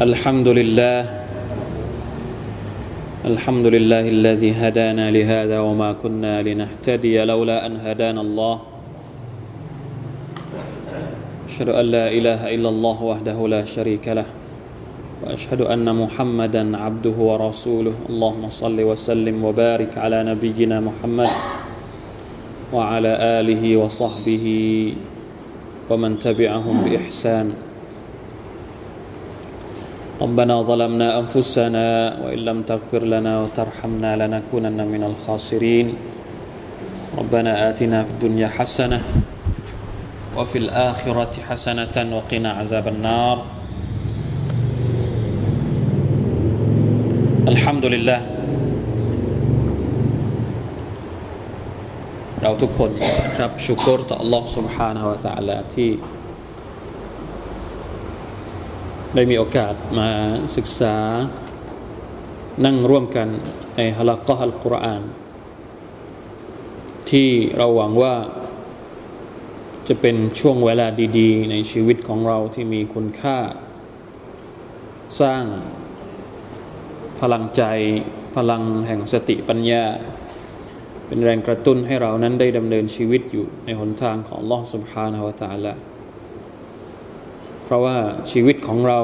[0.00, 1.06] الحمد لله
[3.24, 8.56] الحمد لله الذي هدانا لهذا وما كنا لنهتدي لولا أن هدانا الله
[11.48, 14.26] أشهد أن لا إله إلا الله وحده لا شريك له
[15.22, 21.30] وأشهد أن محمدا عبده ورسوله اللهم صل وسلم وبارك على نبينا محمد
[22.74, 24.46] وعلى آله وصحبه
[25.90, 27.63] ومن تبعهم بإحسان
[30.20, 35.94] ربنا ظلمنا أنفسنا وإن لم تغفر لنا وترحمنا لنكونن من الخاسرين
[37.18, 39.02] ربنا آتنا في الدنيا حسنة
[40.38, 43.36] وفي الآخرة حسنة وقنا عذاب النار
[47.48, 48.20] الحمد لله
[52.46, 52.90] เราทุกคน
[53.36, 55.90] ครับชุกรต่อ Allah سبحانه และ تعالى ที่
[59.14, 60.10] ได้มีโอกาสมา
[60.56, 60.96] ศึกษา
[62.64, 63.28] นั่งร่วมกัน
[63.76, 65.02] ในฮะลักกะฮัลกุรอาน
[67.10, 68.14] ที่เราหวังว่า
[69.88, 70.86] จะเป็นช่วงเวลา
[71.18, 73.38] ดีๆ ในชีวิตของเราที่มีคุณค่า
[75.20, 75.44] สร้าง
[77.20, 77.62] พลังใจ
[78.36, 79.84] พลังแห่งสติปัญญา
[81.06, 85.93] เป็นแรงกระตุ้นให้เรานั้นได้ดำเนินชีวิตอยู่ในหนทางของลอสุบฮานาะวะตาละ
[87.64, 87.96] เพราะว่า
[88.30, 88.98] ชีวิตของเรา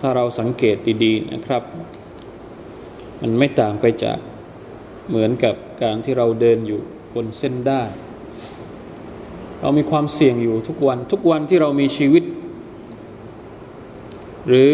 [0.00, 1.62] ถ้าเราสังเกตดีๆนะครับ
[3.22, 4.18] มันไม่ต่างไปจาก
[5.08, 6.80] เหมือนกับการที่เราเดินอยู่
[7.14, 7.82] บนเส้นได้
[9.60, 12.24] เรามีความเสี่ยงอยู่ทุกวันทุกวันที่เรามีชีวิต
[14.46, 14.72] หรือ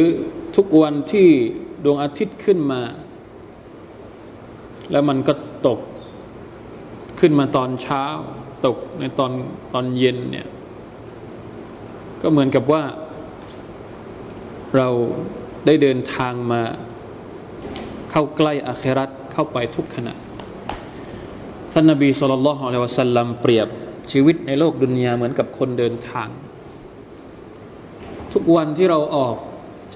[0.56, 1.28] ทุกวันที่
[1.84, 2.82] ดวงอาทิตย์ขึ้นมา
[4.90, 5.34] แล้วมันก็
[5.66, 5.80] ตก
[7.20, 8.04] ขึ้นมาตอนเช้า
[8.66, 9.32] ตกในตอน
[9.72, 10.46] ตอนเย็นเนี่ย
[12.22, 12.82] ก็เหมือนกับว่า
[14.76, 14.88] เรา
[15.66, 16.62] ได้เดินทางมา
[18.10, 20.14] เข้าใกล้อาครัตเข้าไปทุกขณะ
[21.72, 23.68] ท่านนบีสุลต่านละฮ์อลวะสัลลัมเปรียบ
[24.12, 26.28] ชีวิตในโลกดุนยาเหมือนกับคนเดินทาง
[28.32, 29.36] ทุกวันที่เราออก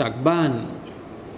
[0.00, 0.50] จากบ้าน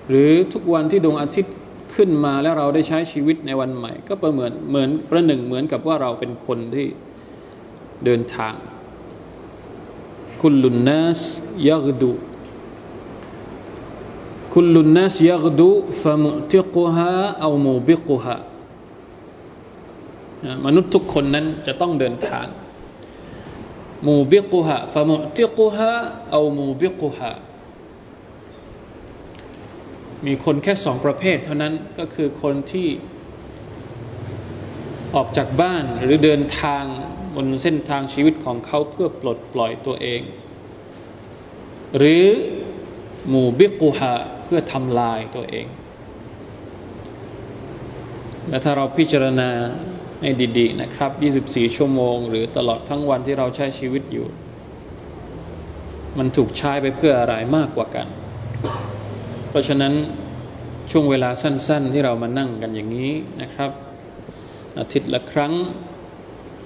[0.09, 1.55] หรือทุกวันที่ดวงอาทิตย์
[1.95, 6.87] ขึ้นมาแล้วเราได้ใช้ชีวิตในวันใหม่ ก็เประเมอนเหมือนประหนึ่งเหมือนกับว่าเราเป็นคนที่
[8.05, 8.55] เดินทาง
[10.43, 11.21] คุลลุนนัส
[11.69, 12.15] ยักดู
[14.55, 15.73] คุลุนนัสยักดู
[16.03, 18.37] ฟะมุติกุฮาเอามูบิกุฮา
[20.67, 22.47] มนุษย์ทุกคนนั้นจะต้องเดินทาง
[24.09, 25.93] มูบิกุฮาฟะมุติกุฮา
[26.33, 27.33] เอามูบิกุฮา
[30.27, 32.89] มีคนแค่สองประเภท เท่านั้นก็คือคนที่
[35.15, 36.85] ออกจากบ้าน หรือเดินทาง
[37.35, 40.23] บนเส้นทางชีวิตของเขาเพื่อปลดปล่อยตัวเอง
[41.99, 42.27] หรือ
[43.33, 44.15] มูบิกุฮา
[44.53, 45.67] พื่อทำลายตัวเอง
[48.49, 49.51] และถ้าเราพิจารณา
[50.21, 51.11] ให้ดีๆนะครับ
[51.45, 54.27] 24 ชั่วโมง หรือตลอดทั้งวันที่เราใช้ชีวิตอยู่
[56.19, 58.07] มันถูกใช้ไปเพื่ออะไรมากกว่ากัน
[59.49, 59.93] เพราะฉะนั้น
[60.91, 63.13] ช่วงเวลาสั้นๆ ที่เรามานั่งกันอย่างนี้
[63.43, 63.71] นะครับ
[64.79, 65.55] อาทิตย์ละครั้ง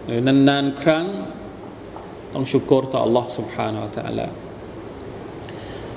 [0.06, 1.06] หรือนานๆครั้ง
[2.33, 4.27] ต้องชุกโกรต่อ Allah سبحانه และ تعالى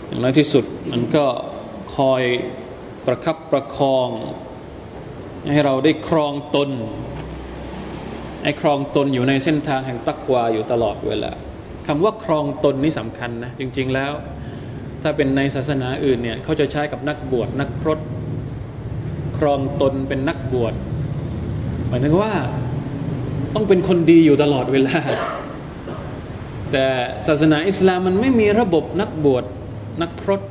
[0.08, 1.26] อย่างน้อยที่สุดมันก็
[1.98, 2.22] คอย
[3.06, 4.10] ประคับประคอง
[5.52, 6.70] ให้เราได้ครองตน
[8.44, 11.32] ให้ครองตนอยู่ในเส้นทางแห่งตักวาอยู่ตลอดเวลา
[11.88, 14.14] คำว่าครองตนนี่สำคัญนะ จริง ๆ แล้ว
[15.02, 18.00] ถ้าเป็นในศาสนาอื่นเนี่ยเขาจะใช้กับนักบวชนักพรต
[19.38, 20.74] ครองตนเป็นนักบวช
[21.88, 22.32] หมายถึงว่า
[23.54, 24.98] ต้องเป็นคนดีอยู่ตลอดเวลา
[26.72, 26.88] แต่
[27.28, 29.44] ศาสนาอิสลามมันไม่มีระบบนักบวช
[30.02, 30.42] นักพรต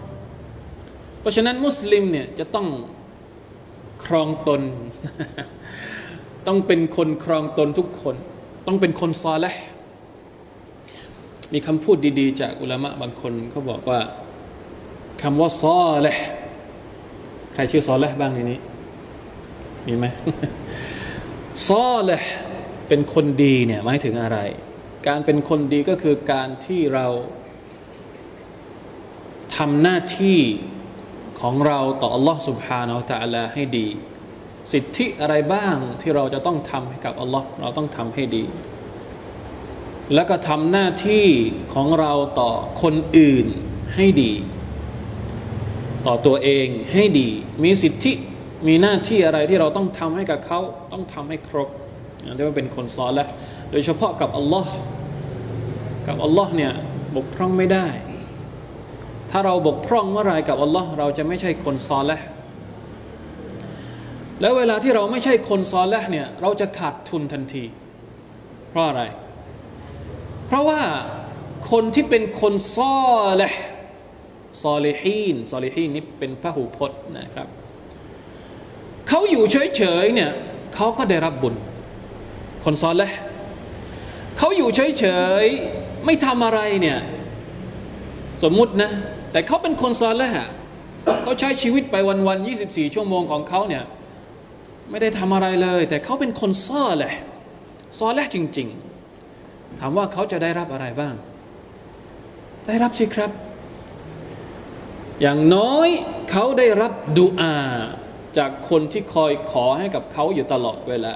[1.26, 2.66] ราะฉะนั้น มุสลิมเนี่ยจะต้อง
[4.04, 4.60] ครองตน
[6.47, 8.14] ต้องเป็นคนครองตนทุกคน
[8.66, 9.53] ต้องเป็นคนซอและ
[11.53, 14.00] มีคำพูดดี ๆจากอุลามะบางคนเขาบอกว่า
[15.23, 16.17] คำว่าซอและ
[17.52, 18.61] ใครชื่อซอและบ้างในนี้
[19.87, 20.06] มีไหม
[21.69, 22.17] ซอและ
[22.88, 24.38] เป็นคนดีเนี่ย หมายถึงอะไร
[25.08, 27.06] การเป็นคนดีก็คือการที่เรา
[29.56, 30.40] ทำหน้าที่
[31.41, 33.88] ของเราต่อ Allah سبحانه และ تعالى ให้ดี
[34.73, 38.44] สิทธิอะไรบ้างที่เราจะต้องทำให้กับ Allah เราต้องทำให้ดี
[40.15, 41.29] แล้วก็ทำหน้าที่
[41.75, 42.53] ของเราต่อ
[42.83, 43.47] คนอื่น
[43.94, 44.35] ให้ดี
[46.06, 47.29] ต่อตัวเองให้ดี
[47.65, 48.12] มีสิทธิ
[48.67, 50.61] มีหน้าที่อะไรที่เราต้องทำให้กับเขา
[50.93, 51.69] ต้องทำให้ครบ
[52.35, 53.29] เรียกว่าเป็นคนซ้อนแล้ว
[53.71, 54.67] โดยเฉพาะกับ Allah
[56.06, 56.73] กับ Allah เนี่ย
[57.17, 57.87] บกพร่องไม่ได้
[59.31, 62.19] ถ้าเราบกพร่องเมื่อไรกับอัลลอฮ์เราจะไม่ใช่คนซอลและ
[64.40, 67.64] แล้วเวลาที่เราไม่ใช่คนซอลและเนี่ย เราจะขาดทุนทันที
[68.70, 69.02] เพราะอะไร
[70.46, 70.81] เพราะว่า
[71.70, 72.78] คนที่เป็นคนซ
[73.14, 73.50] อลและ
[74.64, 77.46] ซอลิฮีนซอลิฮีนนี่เป็นพระหูพจน์นะครับ
[79.08, 80.31] เขาอยู่เฉยๆเนี่ย
[80.75, 81.55] เขาก็ได้รับบุญ
[82.64, 83.12] คนซอลและ
[84.38, 84.69] เขาอยู่
[84.99, 85.06] เฉ
[85.43, 86.99] ยๆไม่ทำอะไรเนี่ย
[88.43, 88.91] สมมุตินะ
[89.33, 90.47] แต่เขาเป็นคนซอแล้วฮะ
[91.23, 93.85] เขาใช้ชีวิตไปวันๆ24ชั่วโมงของเขาเนี่ย
[94.91, 97.12] ไม่ได้ทำอะไรเลย แต่เขาเป็นคนซอแหละ
[97.99, 98.69] ซอแล้วจริง
[99.23, 101.15] ๆ ถามว่าเขาจะได้รับอะไรบ้าง
[102.67, 103.31] ได้รับสิครับ
[105.23, 105.89] อย่างน้อย
[106.31, 107.56] เขาได้รับดูอา
[108.37, 111.15] จากคนที่คอยขอให้กับเขาอยู่ตลอดเวลา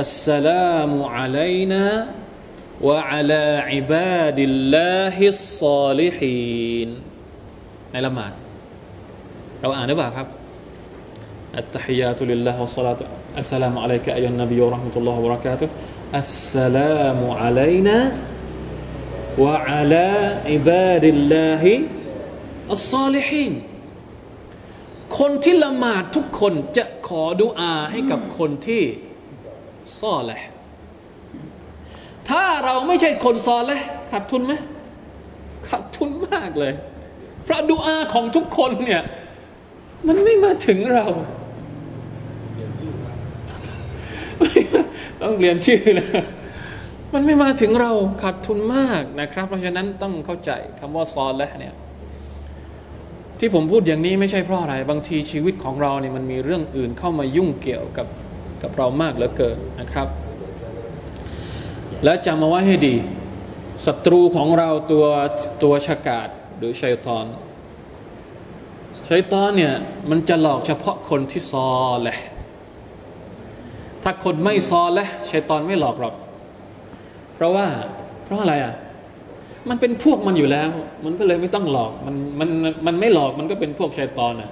[0.00, 1.86] อัสสลามุอะลัยนะ
[2.80, 6.88] وعلى عباد الله الصالحين
[7.92, 8.32] ในละหมาด
[9.60, 10.26] เราอ่านหรือเปล่าครับ
[11.58, 13.02] อัตตฮิยาตุลิลลาฮ์อัสสลาตุ
[13.38, 15.64] อัสสลามุอะลัยกะอ ا ยยันนบีอัลลอฮ์ ا ุตุลลอฮ์วะบรักาตุ
[16.18, 16.78] อ ا สส ا ل
[17.20, 17.96] มุอะลัยนา
[19.44, 20.10] วะอะลา
[20.52, 21.74] อิบาดิลลาฮิ
[22.72, 23.18] อัล
[25.18, 28.82] คนที่ละหมาดทุกคนจะขอดุอาให้กับคนที่
[30.00, 30.42] ซอลห
[32.30, 33.80] ถ้าเราไม่ใช่คนซอเลย
[34.10, 34.52] ขาดทุนไหม
[35.68, 36.72] ขาดทุนมากเลย
[37.44, 39.02] เพราะดูอาของทุกคนเนี่ย
[40.06, 41.06] มันไม่มาถึงเรา
[45.22, 46.06] ต้องเรียนชื่อนะ
[47.14, 47.92] มันไม่มาถึงเรา
[48.22, 51.74] ขาดทุนมากนะครับ เพราะฉะนั้นต้องเข้าใจคำว่าซอนและเนี่ย
[53.38, 58.06] ที่ผมพูดอย่างนี้ไม่ใช่เพราะอะไร บางทีชีวิตของเราเนี่ยมันมีเรื่องอื่นเข้ามายุ่งเกี่ยวกับ
[58.62, 60.08] กับเรามากเหลือเกินนะครับ
[62.04, 62.96] และจำเอาไว้ให้ดี
[63.86, 65.04] ศัตรูของเราตัว
[65.62, 66.28] ตัวชากาด
[66.58, 67.26] หรือชัยตอน
[69.10, 69.74] ชัยตอนเนี่ย
[70.10, 71.68] มันจะหลอกเฉพาะคนที่ซอ
[72.02, 72.18] แหละ
[74.02, 76.14] ถ้าคนไม่ซอและชัยตอนไม่หลอกหรอก
[77.34, 77.66] เพราะว่า
[78.24, 78.74] เพราะอะไรอ่ะ
[79.68, 80.70] มันเป็นพวกมันอยู่แล้ว
[81.04, 82.48] มันก็เลยไม่ต้องหลอก มันมัน
[82.86, 84.50] มันไม่หลอกมันก็เป็นพวกชัยตอนอ่ะ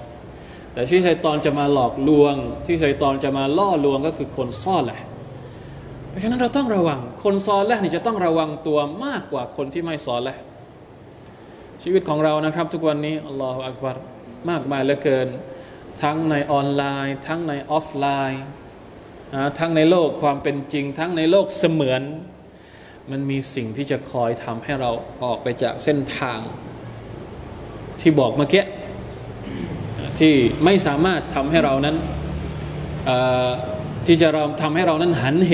[0.73, 5.01] แต่ที่ชัยตอนจะมาหลอกลวง ที่ชัยตอนจะมาล่อลวงก็คือคนซ่อแหละ
[6.11, 10.35] เพราะฉะนั้นเราต้องระวังคนซอลและนี่จะต้องระวังตัวมากกว่าคนที่ไม่ซอลและ
[11.83, 13.95] ชีวิตของเรานะครับทุกวันนี้อัลลอฮฺอักบาร
[14.49, 15.27] มากมายเหลือเกิน
[16.03, 18.43] ทั้งในออนไลน์ ทั้งในออฟไลน์
[19.59, 22.01] ทั้งในโลกความเป็นจริงทั้งในโลกเสมือน
[23.11, 24.91] มันมีสิ่งที่จะคอยทำให้เรา
[25.23, 26.39] ออกไปจากเส้นทาง
[28.01, 28.63] ที่บอกเมื่อกี้
[30.19, 30.33] ที่
[30.65, 31.95] ไม่สามารถทำให้เรานั้น
[34.05, 35.53] ที่จะเราทำให้เรานั้นหันเห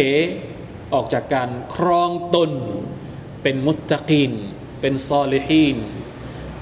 [0.93, 2.51] ออกจากการครองตน
[3.43, 4.31] เป็นมุตตะกีน
[4.81, 5.77] เป็นซอลิฮีน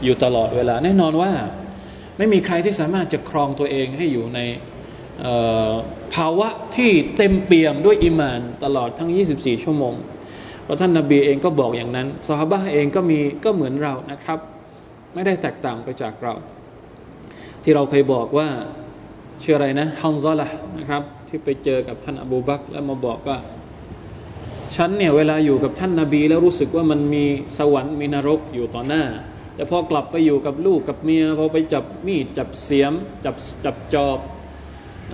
[0.04, 1.32] อยู่ตลอดเวลา แน่นอนว่า
[2.18, 4.40] ไม่มีใครที่สามารถจะครองตัวเองให้อยู่ใน
[6.14, 9.96] ภาวะที่เต็มเปี่ยมด้วยอิมานตลอดทั้ง 24 ชั่วโมง
[10.64, 14.40] เพราะท่านนาบีเองก็บอกอย่างนั้นสฮาบะเองก็มี ก็เหมือนเรานะครับ
[15.14, 16.34] ไม่ได้แตกต่างไปจากเรา
[17.64, 18.48] ที่เราเคยบอกว่า
[19.44, 23.38] ชื่ออะไรนะฮองซอละนะครับ ที่ไปเจอกับท่านอบูบักแล้วมาบอกว่า
[24.76, 27.26] ฉันเนี่ยเวลาอยู่กับท่านนาบีแล้วรู้สึกว่ามันมี
[27.58, 29.06] สวรรค์มีนรกอยู่ต่อหน้า
[29.56, 32.94] แต่พอกลับไปอยู่กับลูกกับเมียพอไปจับมีดจับเสียม
[33.26, 34.20] จับจับจอบ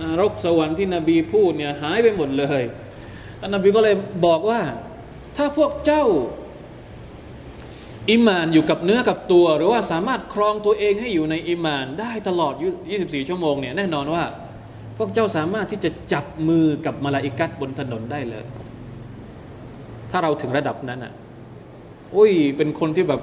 [0.20, 2.62] รกสวรรค์ที่นบีพูดเนี่ยหายไปหมดเลย
[3.40, 3.94] ท่านนาบีก็เลย
[4.26, 4.60] บอกว่า
[5.36, 6.04] ถ้าพวกเจ้า
[8.10, 12.54] อิมานอยู่กับเนื้อกับตัว หรือว่าสามารถครองตัวเองให้อยู่ในอิมาน ได้ตลอด
[12.92, 14.24] 24 ชั่วโมงเนี่ยแน่นอนว่า
[14.98, 18.44] พวกเจ้าสามารถที่จะจับมือกับมาลาอิกัสบนถนนได้เลย
[20.12, 21.12] ถ้าเราถึงระดับนั้นอ่ะ
[22.16, 23.20] อุ้ย เป็นคนที่แบบ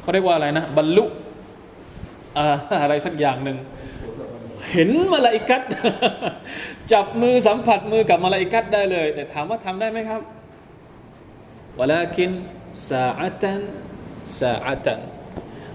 [0.00, 1.04] เขาเรียกว่าอะไรนะ บรรลุ
[2.82, 3.56] อะไรสักอย่างหนึ่ง
[4.72, 5.62] เห็นมาลาอิกัด
[6.92, 10.20] จับมือสัมผัสมือกับมาลาอิกัดได้เลย แต่ถามว่าทำได้ไหมครับ
[11.80, 12.30] วลาคิน
[12.88, 13.62] สาอัตัน
[14.40, 15.00] สาอัตัน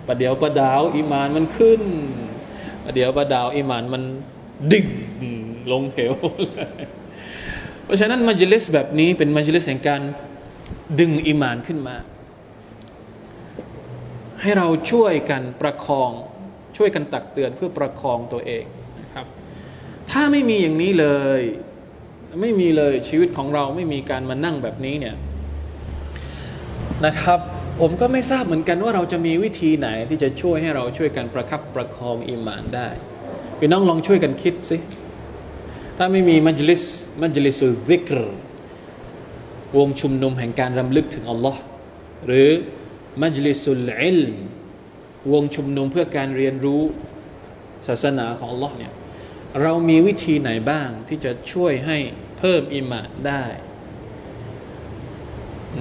[0.07, 1.81] ประเดี๋ยวประดาวอิมานมันขึ้น
[2.86, 4.03] ประเดี๋ยวประดาวอิมานมัน
[4.72, 4.86] ดิ่ง
[5.72, 6.13] ลงเหว
[6.51, 6.86] เลย
[7.83, 10.01] เพราะฉะนั้นมัจลิสแบบนี้เป็นมัจลิสแห่งการ
[10.99, 11.95] ดึงอิมานขึ้นมา
[14.41, 16.11] ให้เราช่วยกันประคอง
[16.77, 18.65] ช่วยกันตักเตือนเพื่อประคองตัวเอง
[19.01, 19.25] นะครับ
[20.11, 21.07] ถ้าไม่มีอย่างนี้เล
[21.39, 21.41] ย
[22.41, 25.15] ไม่มีเลยชีวิตของเราไม่มีการมานั่งแบบนี้เนี่ย
[27.05, 27.39] นะครับ
[27.81, 32.89] ผมก็ไม่ทราบเหมือนกันว่าเราจะมีวิธีไหนที่จะช่วยให้เราช่วยกันประคับประคองอิมานได้
[33.59, 34.77] พี่น้องลองช่วยกันคิดสิ
[35.97, 36.83] ถ้าไม่มีมัจลิส
[37.23, 38.19] มัจลิสุลวิกร
[39.77, 41.62] วงชุมนุมแห่งการรำลึกถึงอัลลอฮ์
[42.25, 42.50] หรือ
[43.23, 44.33] มัจลิสุลอิลม
[45.33, 46.81] วงชุมนุมเพื่อการเรียนรู้
[47.88, 48.91] ศาสนาของอัลลอฮ์เนี่ย
[49.62, 51.97] เรามีวิธีไหนบ้างที่จะช่วยให้
[52.38, 53.45] เพิ่มอิมานได้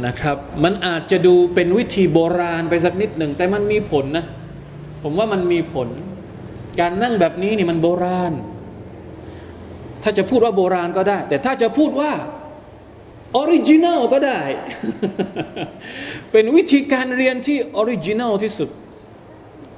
[0.06, 4.26] นะครับ มันอาจจะดูเป็นวิธีโบราณไปสักนิดหนึ่ง แต่มันมีผลนะ
[5.02, 5.88] ผมว่ามันมีผล
[6.80, 8.32] การนั่งแบบนี้นี่มันโบราณ
[10.02, 12.12] ถ้าจะพูดว่าโบราณก็ได้ แต่ถ้าจะพูดว่า
[13.36, 14.40] ออริจินัลก็ได้
[16.32, 18.68] เป็นวิธีการเรียนที่ออริจินัลที่สุด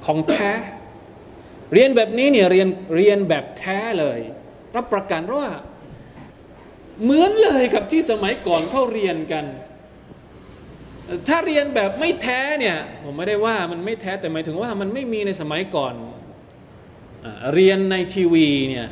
[0.05, 0.51] ของแท้
[1.73, 4.19] เรียนแบบนี้เนี่ยเรียนเรียนแบบแท้เลย
[4.75, 5.47] รับประกันว่า
[7.03, 9.45] เหมือนเลยกับที่สมัยก่อนเขาเรียนกัน
[11.27, 15.93] ถ้าเรียนแบบไม่แท้เนี่ยผมไม่ได้ว่ามันไม่แท้แต่หมายถึงว่ามันไม่มีในสมัยก่อน
[17.53, 18.87] เรียนในทีวีเนี่ย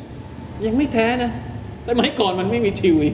[0.65, 1.31] ยังไม่แท้นะ
[1.87, 3.09] สมัยก่อนมันไม่มีทีวี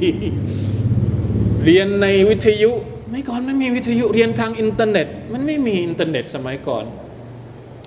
[1.66, 2.72] เรียนในวิทยุ
[3.12, 6.86] ไม่ก่อนไม่มีวิทยุเรียนทางอินเทอร์เน็ต มันไม่มีอินเทอร์เน็ต สมัยก่อน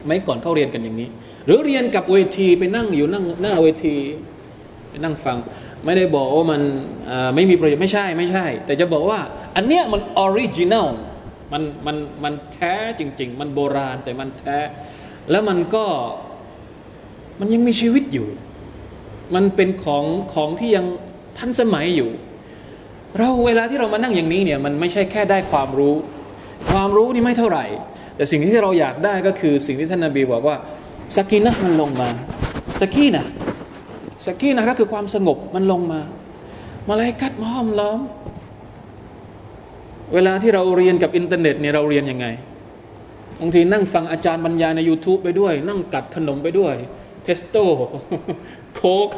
[0.01, 1.09] สมัยก่อนเขาเรียนกันอย่างนี้
[1.47, 3.97] หรือเรียนกับเวทีไปนั่งอยู่นั่งหน้าเวที
[4.89, 5.37] ไปนั่งฟัง
[5.85, 6.63] ไม่ได้บอกว่ามัน
[7.35, 9.21] ไม่มีประโยชน์ไม่ใช่ไม่ใช่ แต่จะบอกว่า
[9.57, 10.91] อันเนี้ยมันออริจินัล
[11.53, 14.59] มันมันมันแท้จริง ๆ มันโบราณแต่มันแท้
[15.31, 15.85] แล้วมันก็
[17.41, 18.29] มันยังมีชีวิตอยู่
[19.35, 20.87] มันเป็นของของที่ยัง
[21.39, 22.11] ทันสมัยอยู่
[23.19, 25.95] เราเวลาที่เรามานั่งอย่างนี้เนี่ย มันไม่ใช่แค่ได้ความรู้
[26.71, 27.65] ความรู้นี่ไม่เท่าไหร่
[28.17, 30.57] แต่สิ่งที่เราอยากได้ก็คือสิ่งที่ท่านนาบีบอกว่า
[31.17, 32.09] สกีนะมันลงมา
[32.81, 33.25] สกีนะ
[34.27, 36.01] สกีนะก็คือความสงบมันลงมา
[36.89, 38.01] มาลยกัดมอมล้อม
[40.15, 42.27] เวลาที่เราเรียนกับอินเทอร์เน็ตเนี่ยเราเรียนยังไง
[43.41, 46.75] บางทีนั่งฟังอาจารย์บรรยายใน YouTube ไปด้วย นั่งกัดขนมไปด้วย
[47.25, 47.57] เทสโต
[48.77, 49.09] โพก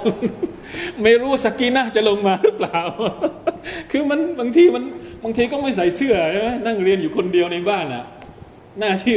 [1.03, 2.81] ไม่รู้สกีน่าจะลงมาหรือเปล่า
[3.91, 4.85] คือมันบางทีมัน
[5.25, 8.05] บางทีก็ไม่ใส่เสื้อใช่ไหมนั่งเรียนอยู่คนเดียวในบ้านอ่ะ
[8.79, 9.17] หน้าที่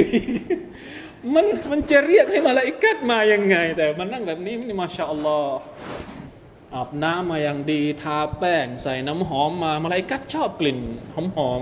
[1.35, 5.55] มันมันจะเรียกให้มาละอิกัดมายังไง แต่มันนั่งแบบนี้มันมาชาอัลลอฮ์
[6.75, 10.79] อาบน้ำมาอย่างดี ทาแป้งใส่น้ำหอมมามาละอิกัดชอบกลิ่น
[11.15, 11.17] ห
[11.51, 11.61] อม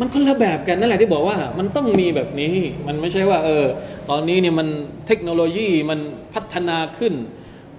[0.00, 2.54] มันคนละแบบกันนั่นแหละที่บอกว่ามันต้องมีแบบนี้
[2.86, 3.64] มันไม่ใช่ว่า เออ
[4.10, 4.68] ตอนนี้เนี่ยมัน
[5.06, 5.98] เทคโนโลยีมัน
[6.34, 7.14] พัฒนาขึ้น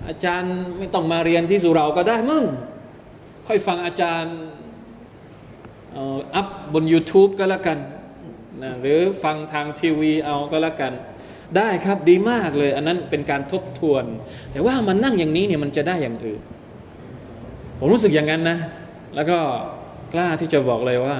[0.08, 2.46] อาจารย์ไม่ต้องมาเรียนที่สุเราก็ได้มั่ง
[3.48, 4.36] ค่อยฟังอาจารย์
[6.36, 7.78] อัพบน YouTube ก็แล้วกัน
[8.64, 10.94] นะหรือฟังทางทีวี เอาก็แล้วกัน
[11.58, 14.06] ได้ครับดีมากเลย อันนั้นเป็นการทบทวน
[14.52, 16.42] แต่ว่ามันนั่งอย่างนี้เนี่ยมันจะได้อย่างอื่น
[17.80, 18.58] ผมรู้สึกอย่างนั้นนะ
[19.16, 19.38] แล้วก็
[20.14, 21.18] กล้าที่จะบอกเลยว่า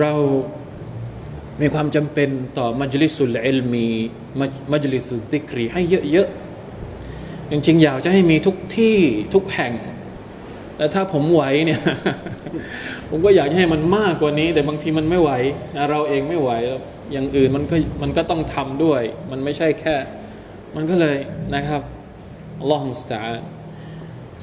[0.00, 0.12] เรา
[1.60, 2.28] มีความจำเป็น
[2.58, 3.88] ต่อมัจลิสุลเอลมี
[4.72, 8.96] มัจลิสุลติกรีให้เยอะๆจริงๆอยากจะให้มีทุกที่
[9.34, 9.72] ทุกแห่ง
[10.76, 11.80] แต่ถ้าผมไหวเนี่ย
[13.08, 15.30] ผมก็อยากให้มันมากกว่านี้ แต่บางทีมันไม่ไหว
[15.90, 16.80] เราเองไม่ไหวแล้ว
[17.12, 19.96] อย่างอื่นมันก็มันก็ต้องทำด้วย มันไม่ใช่แค่
[20.76, 21.16] มันก็เลย
[21.54, 21.82] นะครับ
[22.60, 23.22] อลองสตา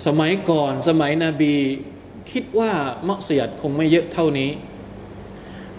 [0.05, 1.55] สมัยก่อนสมัยนบี
[2.31, 2.71] คิดว่า
[3.09, 4.51] มักเสียดคงไม่เยอะเท่านี้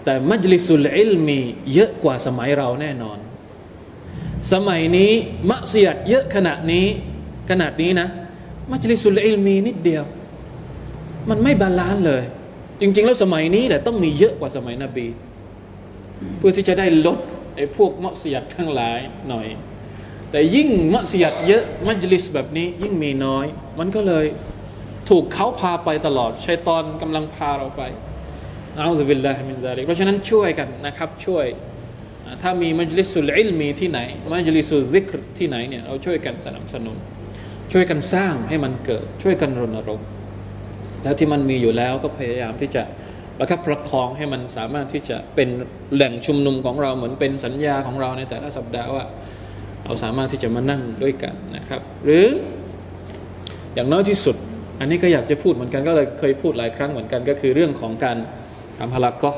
[0.09, 1.39] แต่มัจลิสุลอิลมี
[1.73, 3.17] เยอะกว่าสมัยเราแน่นอน
[4.53, 5.11] สมัยนี้
[5.49, 6.85] มะเสียดเยอะขนาดนี้
[7.49, 8.07] ขนาดนี้นะ
[8.71, 10.03] มัจลิสุลอิลมีนิดเดียว
[11.29, 12.23] มันไม่บาลานเลย
[12.81, 15.07] จริงๆแล้วสมัยนี้แหละต้องมีเยอะกว่าสมัยนบี
[16.37, 17.19] เพื่อที่จะได้ลด
[17.55, 18.99] ไอ้พวกมะเสียดทั้งหลาย
[19.29, 19.47] หน่อย
[20.31, 23.45] แต่ยิ่งมะเสียดเยอะมัจลิสแบบนี้ยิ่งมีน้อย
[23.79, 24.25] มันก็เลย
[25.09, 27.83] ถูกเขาพาไปตลอดชัยตอนกำลังพาเราไป
[28.79, 31.45] อาซบิลลาฮิมินซาลิกเพราะฉะนั้นช่วยกันนะครับ ช่วย
[32.41, 33.99] ถ้ามีมัจลิสุลอิลมีที่ไหน
[34.33, 36.97] มัจลิสุซิกที่ไหนเนี่ยเราช่วยกันสนับสนุน
[37.73, 40.07] ช่วยกันสร้างให้มันเกิดช่วยกันรณรงค์
[41.03, 42.83] แล้วที่มันมีอยู่แล้วก็พยายามที่จะ
[43.37, 45.49] ประคับประคองให้มันสามารถที่จะเป็น
[45.95, 49.03] แหล่งชุมนุมของเราเหมือนเป็นสัญญาของเราในแต่ละสัปดาห์ว่า
[49.85, 52.27] เราสามารถที่จะมานั่งด้วยกันนะครับ หรือ
[53.75, 54.35] อย่างน้อยที่สุด
[54.79, 58.17] อันนี้ก็อยากจะพูดเหมือนกันก็เลยเคยพูดหลายครั้งเหมือนกันก็คือเรื่องของการ
[58.77, 59.31] ทำฮาลาก็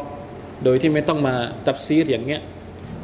[0.63, 1.36] โดยที่ไม่ต้องมา
[1.67, 2.41] ตับซีดอย่างเงี้ย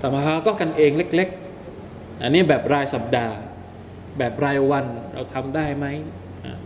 [0.01, 1.29] ทำฮาลาก็กันเองเล็ก
[1.77, 3.35] ๆ อันนี้แบบรายสัปดาห์
[4.17, 5.85] แบบรายวันเราทำได้ไหม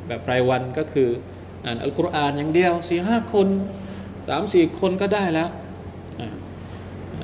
[0.07, 1.09] แบบรายวันก็คือ
[1.65, 3.47] อ่านอัลกุรอานอย่างเดียวสี่ห้าคน
[4.27, 5.49] สามสี่คนก็ได้แล้ว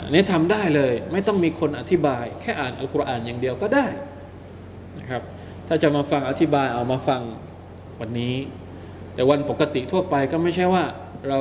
[0.06, 3.86] อันนี้ทำได้เลย ไม่ต้องมีคนอธิบายแค่อ่านอัลกุรอานอย่างเดียวก็ได้
[5.00, 5.22] นะครับ
[5.68, 7.22] ถ้าจะมาฟังอธิบายเอามาฟัง
[8.02, 8.36] วันนี้
[9.14, 10.84] แต่วันปกติทั่วไปก็ไม่ใช่ว่า
[11.30, 11.40] เรา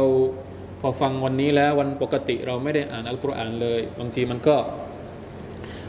[0.86, 4.56] พอฟังวันนี้แล้ววันปกติเราไม่ได้อ่านอัลกุรอานเลยบางทีมันก็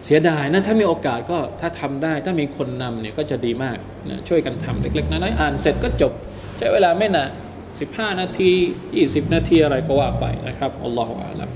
[0.05, 3.77] เสียดายนะถ้ามีโอกาสก็ถ้าทำได้ ถ้ามีคนนำเนี่ยก็จะดีมาก
[4.09, 6.11] นะช่วยกันทำเล็ก ๆน้อยๆอ่านเสร็จก็จบ
[6.57, 7.29] ใช้เวลาไม่นาน
[7.79, 8.51] สิบห้านาที
[8.95, 11.49] ยี่สิบนาทีอะไรก็ว่าไปนะครับอัลลอฮฺอาลัม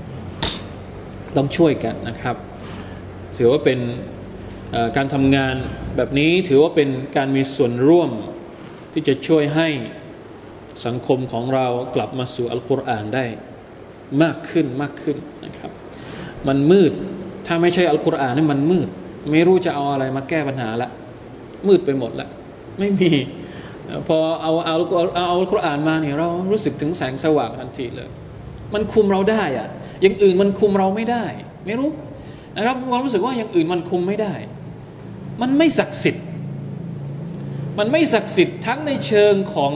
[1.36, 2.36] ต้องช่วยกันนะครับ
[3.38, 3.78] ถือว่าเป็น
[4.96, 5.54] การทำงาน
[5.96, 8.10] แบบนี้ถือว่าเป็นการมีส่วนร่วม
[8.92, 9.68] ที่จะช่วยให้
[10.86, 13.24] สังคมของเรากลับมาสู่อัลกุรอานได้
[14.22, 15.72] มากขึ้นมากขึ้นนะครับ
[16.48, 16.92] มันมืด
[17.46, 18.88] ถ้าไม่ใช่อัลกุรอานนี่มันมืด
[19.30, 20.88] ไม่รู้จะเอาอะไรมาแก้ปัญหาละ
[21.68, 22.28] มืดไปหมดละ
[22.78, 23.10] ไม่มี
[24.08, 24.74] พอเอาเอา
[25.16, 28.10] เอาอัลกุรอานมาเนี่ย เรารู้สึกถึงแสงสว่างทันทีเลย
[28.74, 29.68] มันคุมเราได้อะ
[30.02, 31.24] อย่างอื่นมันคุมเราไม่ได้
[31.66, 31.90] ไม่รู้
[32.56, 34.34] นะครับความรู้สึกว่าอย่างอื่นมันคุมไม่ได้
[35.40, 36.24] มันไม่ศักดิ์สิทธิ์
[37.78, 39.72] มันไม่ศักดิ์สิทธิ์ทั้งในเชิงของ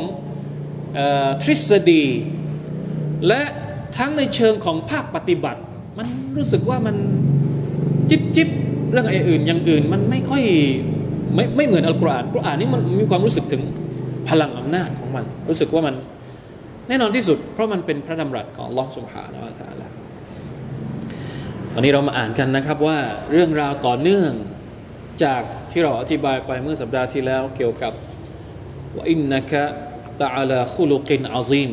[1.43, 2.05] ทฤษฎี
[3.29, 3.43] และ
[3.97, 5.61] ทั้งในเชิงของภาคปฏิบัติ
[5.99, 6.97] มันรู้สึกว่ามัน
[8.11, 8.49] จิบจิบ
[8.91, 10.43] เรื่องอื่นอย่างอื่นมันไม่ค่อย
[11.35, 13.63] ไม่ไม่เหมือนอัลกุรอานกุรอานนี่มันมีความรู้สึกถึง
[14.29, 15.95] พลังอำนาจของมัน รู้สึกว่ามัน
[16.89, 19.87] แน่นอนที่สุด เพราะมันเป็นพระดำรัสของลอสุภานะวะตาละ
[21.75, 22.99] วันนี้เรามาอ่านกันนะครับว่า
[23.33, 24.31] เรื่องราวต่อเนื่อง
[25.25, 27.93] จากที่เราอธิบายไปเมื่อสัปดาห์ที่แล้วเกี่ยวกับ
[28.97, 29.65] ว่าอินนะคะ
[30.23, 31.73] ตะอัลาคุลุกินอาซีม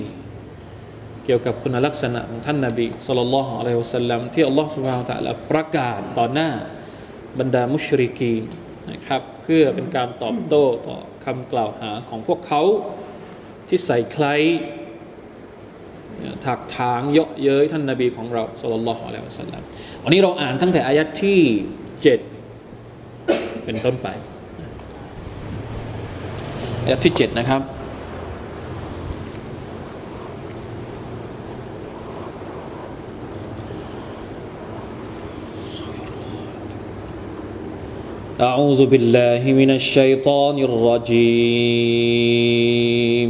[1.26, 6.50] เกี่ยวกับคุณลักษณะของท่านนาบีสุลต่านอะลัยฮุสัลลัมที่อัลลอฮฺสุบฮานตะลาประกาศต่อหน้า
[7.40, 8.36] บรรดามุชริกี
[8.92, 12.62] นะครับ เพื่อเป็นการตอบโต้ต่อคำกล่าวหาของพวกเขา
[13.68, 14.26] ที่ใส่ใคร
[16.46, 19.62] ถักถางเยาะเย้ยท่านนาบีของเราสุลต่านอะลัยฮุสัลลัม
[20.04, 21.40] วันนี้เราอ่านตั้งแต่อายัดที่
[22.02, 22.20] เจ็ด
[23.66, 24.08] เป็นต้นไป
[26.84, 27.62] อายัดที่เจ็ดนะครับ
[38.42, 43.30] أعوذ بالله من الشيطان الرجيم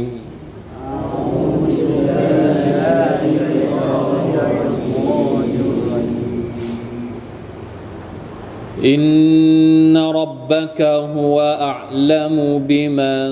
[8.88, 13.30] إن ربك هو أعلم بمن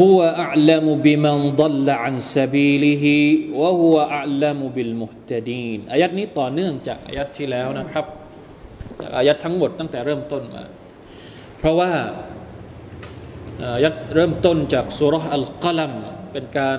[0.00, 3.04] هو أعلم بمن ضل عن سبيله
[3.60, 8.06] وهو أعلم ب ا ل م นซาบีลิฮิวะตนี้ต่อเนื่องจากอายะที่แล้วนะครับ
[9.00, 10.64] จากอายะทั้งหมดตั้งแต่เริ่มต้นมา
[11.58, 11.92] เพราะว่า
[13.76, 15.92] อายัดเริ่มต้นจากสุรษอัลกัลัม
[16.32, 16.78] เป็นการ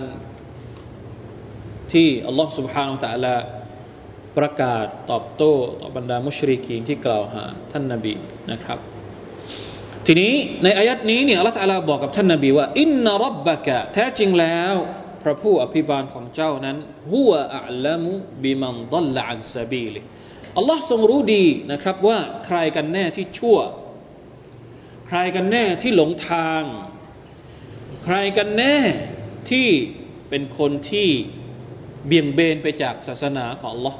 [1.91, 3.36] ที่อัลลอฮ์ سبحانه และ تعالى
[4.38, 8.13] ประกาศตอบโต้ต่อบรรดามุชริกีนที่กล่าวหา ท่านนบี
[8.53, 8.94] นะครับ
[10.08, 14.74] ทีนี้ในอายัดนี้เนี่ยอัลลอฮฺบอกกับท่านนาบีว่าอินนารบบะกะแท้จริงแล้ว
[15.24, 16.78] พระผู้อภิบาลของเจ้านั้น
[17.12, 18.04] หัวอัลลัม
[18.44, 20.02] บิมันดัลลอันซาบีลิ
[20.58, 23.58] อัลลอฮ์ทรงรู้ดีนะครับว่าใครกันแน่ที่ชั่ว
[25.08, 26.63] ใครกันแน่ที่หลงทาง
[28.04, 28.76] ใครกันแน่
[29.52, 29.70] ที่
[30.30, 31.10] เป็นคนที่
[32.08, 33.96] เบี่ยงเบนไปจากศาสนาของอัลลอฮ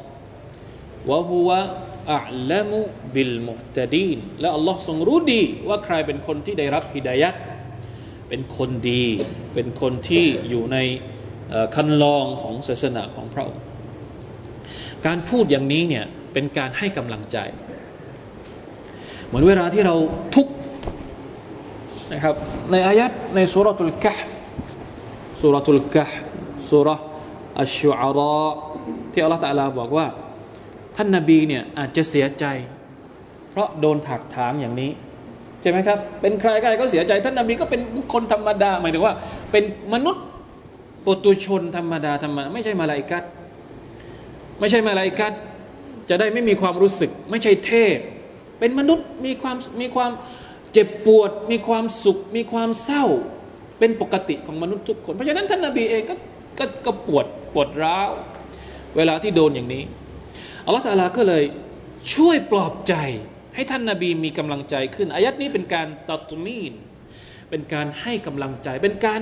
[1.10, 1.60] วะฮุวะ
[2.13, 2.80] อัลลมุ
[3.13, 7.30] บิลมุตดีนและอัลลอฮ์ทรงรู้ดีว่าใครเป็นคนที่ได้รับฮิดายะ
[8.30, 9.06] เป็นคนดี
[9.54, 10.78] เป็นคนที่อยู่ใน
[11.76, 13.63] คันลองของศาสนาของพระองค์
[15.06, 17.38] การพูดอย่างนี้เนี่ยเป็นการให้กำลังใจ
[19.28, 19.96] เหมือนเวลาที่เรา
[20.36, 20.48] ทุก
[22.12, 22.36] นะครับ
[22.72, 24.26] ในอายัดในสุรทูลกะฮ์
[25.41, 26.18] สุรทูลกะฮ์
[26.72, 26.89] สุร
[27.62, 28.50] อัชชุอาระ
[29.13, 30.08] ที่อัลลอฮ์ตะลาบอกว่า
[30.97, 32.45] ท่านนาบีเนี่ยอาจจะเสียใจ
[33.51, 34.91] เพราะโดนถักถามอย่างนี้
[35.62, 37.81] ใช่ไหมครับ เป็นใครก็ะไรก็เสียใจ ท่านนาบีก็เป็น
[38.13, 39.13] คนธรรมดาหมายถึงว่า
[39.51, 40.25] เป็นมนุษย์
[41.05, 43.23] ปุตุชนธรรมดาธรรมดา ไม่ใช่มาลายกัต
[44.60, 45.34] ไม่ใช่มาลายกัต
[46.10, 47.97] จะได้ไม่มีความรู้สึกไม่ใช่เทพ
[48.60, 50.12] เป็นมนุษย์มีความมีความ
[50.73, 53.05] เจ็บปวด มีความสุข มีความเศร้า
[53.79, 56.15] เป็นปกติของมนุษย์ทุกคนเพราะฉะนั้นท่านนาบีเองก็
[56.60, 58.12] ก็ก็ปวดปวดร้าว
[58.95, 59.84] เวลาที่โดนอย่างนี้
[60.65, 61.43] อัลลอฮฺตาลาก็เลย
[62.13, 62.95] ช่วยปลอบใจ
[63.56, 66.73] ให้ท่านนาบีมีกำลังใจ ขึ้นอายัดนี้เป็นการตัดมีน
[67.49, 69.21] เป็นการให้กำลังใจ เป็นการ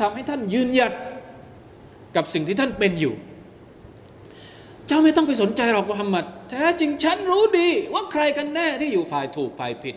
[0.00, 0.92] ทำให้ท่านยืนหยัด
[2.16, 3.14] กับสิ่งที่ท่านเป็นอยู่
[4.86, 9.96] เจ้าไม่ต้องไปสนใจหรอกมุฮัมมัดแท้จริงฉันรู้ดี ว่าใครกันแน่ที่อยู่ฝ่ายถูกฝ่ายผิด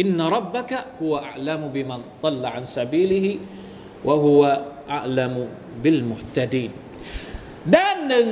[0.00, 3.32] อินนรับบะกะฮุวะอัลามุบิมันตัลละอันซาบิลิฮิ
[4.08, 4.52] วะฮุวะ
[4.94, 5.42] อัลามุ
[5.82, 6.70] บิลมุฮตดีน
[7.76, 8.26] ด้านหนึ่ง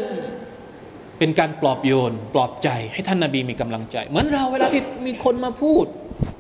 [1.19, 5.85] เป็นการปลอบโยน ปลอบใจให้ท่านนาบีมีกำลังใจ เหมือนเราเวลาที่มีคนมาพูด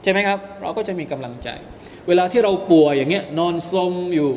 [0.03, 1.49] ใช่ไหมครับ เราก็จะมีกำลังใจ
[2.09, 4.33] เวลาที่เราป่วยอย่างเงี้ย นอนสมอยู่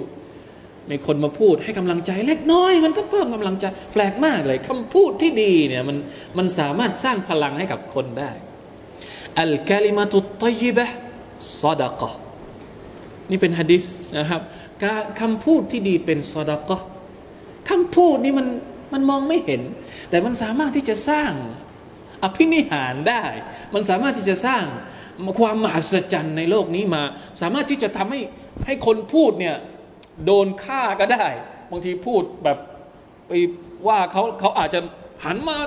[0.91, 5.97] มีคนมาพูดให้กำลังใจ เล็กน้อยมันก็เพิ่มกำลังใจ แปลกมากเลย คำพูดที่ดีเนี่ยมัน
[6.37, 8.31] มันสามารถสร้างพลังให้กับคนได้
[9.39, 10.85] อัลกาลิมาตุตยิบะ
[11.61, 12.11] ซอดะกะ
[13.29, 13.85] นี่เป็นฮะดิษ
[14.17, 14.41] นะครับ
[15.21, 16.77] คำพูดที่ดีเป็นซอดะกะ
[17.69, 18.47] คำพูดนี่มัน
[18.93, 19.61] มันมองไม่เห็น
[20.09, 21.31] แต่มันสามารถที่จะสร้าง
[22.23, 23.23] อภินิหารได้
[23.73, 24.63] มันสามารถที่จะสร้าง
[25.39, 27.03] ความมหัศจรรย์ในโลกนี้มา
[27.41, 28.19] สามารถที่จะทำให้
[28.65, 29.55] ให้คนพูดเนี่ย
[30.25, 31.25] โดนฆ่าก็ได้
[31.71, 32.57] บางทีพูดแบบ
[33.27, 33.31] ไป
[33.87, 34.79] ว่าเขาเขาอาจจะ
[35.25, 35.57] หันมา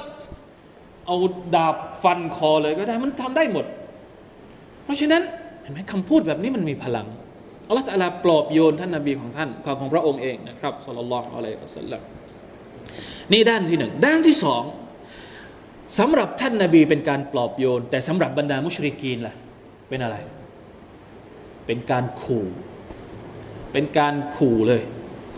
[1.06, 1.16] เอา
[1.54, 3.64] ดาบฟันคอเลยก็ได้ มันทำได้หมด
[4.84, 5.22] เพราะฉะนั้น
[5.62, 7.06] เห็นไหมคำพูดแบบนี้มันมีพลัง
[7.68, 9.48] อัลลอฮฺะไรปลอบโยนท่านนาบีของท่าน
[9.80, 12.00] ของพระองค์เองนะครับสุลลัลลอฮุอะลัยฮิวะสัลลัม
[13.32, 14.64] นี่ด้านที่หนึ่งด้านที่สอง
[15.98, 19.34] สำหรับท่านนาบีเป็นการปลอบโยนแต่สำหรับบรรดามุชริกีนล่ะ
[19.88, 20.16] เป็นอะไร
[21.66, 22.46] เป็นการขู่
[23.72, 24.82] เป็นการขู่เลย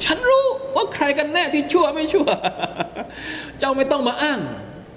[0.05, 0.47] ฉันรู้
[0.77, 2.27] ว่าใครกันแน่ที่ชั่วไม่ชั่ว
[3.59, 4.41] เจ้าไม่ต้องมาอ้าง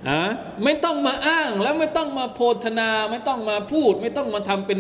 [0.09, 0.21] อะ
[0.63, 4.79] ไม่ต้องมาอ้างแล้วไม่ต้องมาโพธนา ไม่ต้องมาพูด ไม่ต้องมาทำเป็น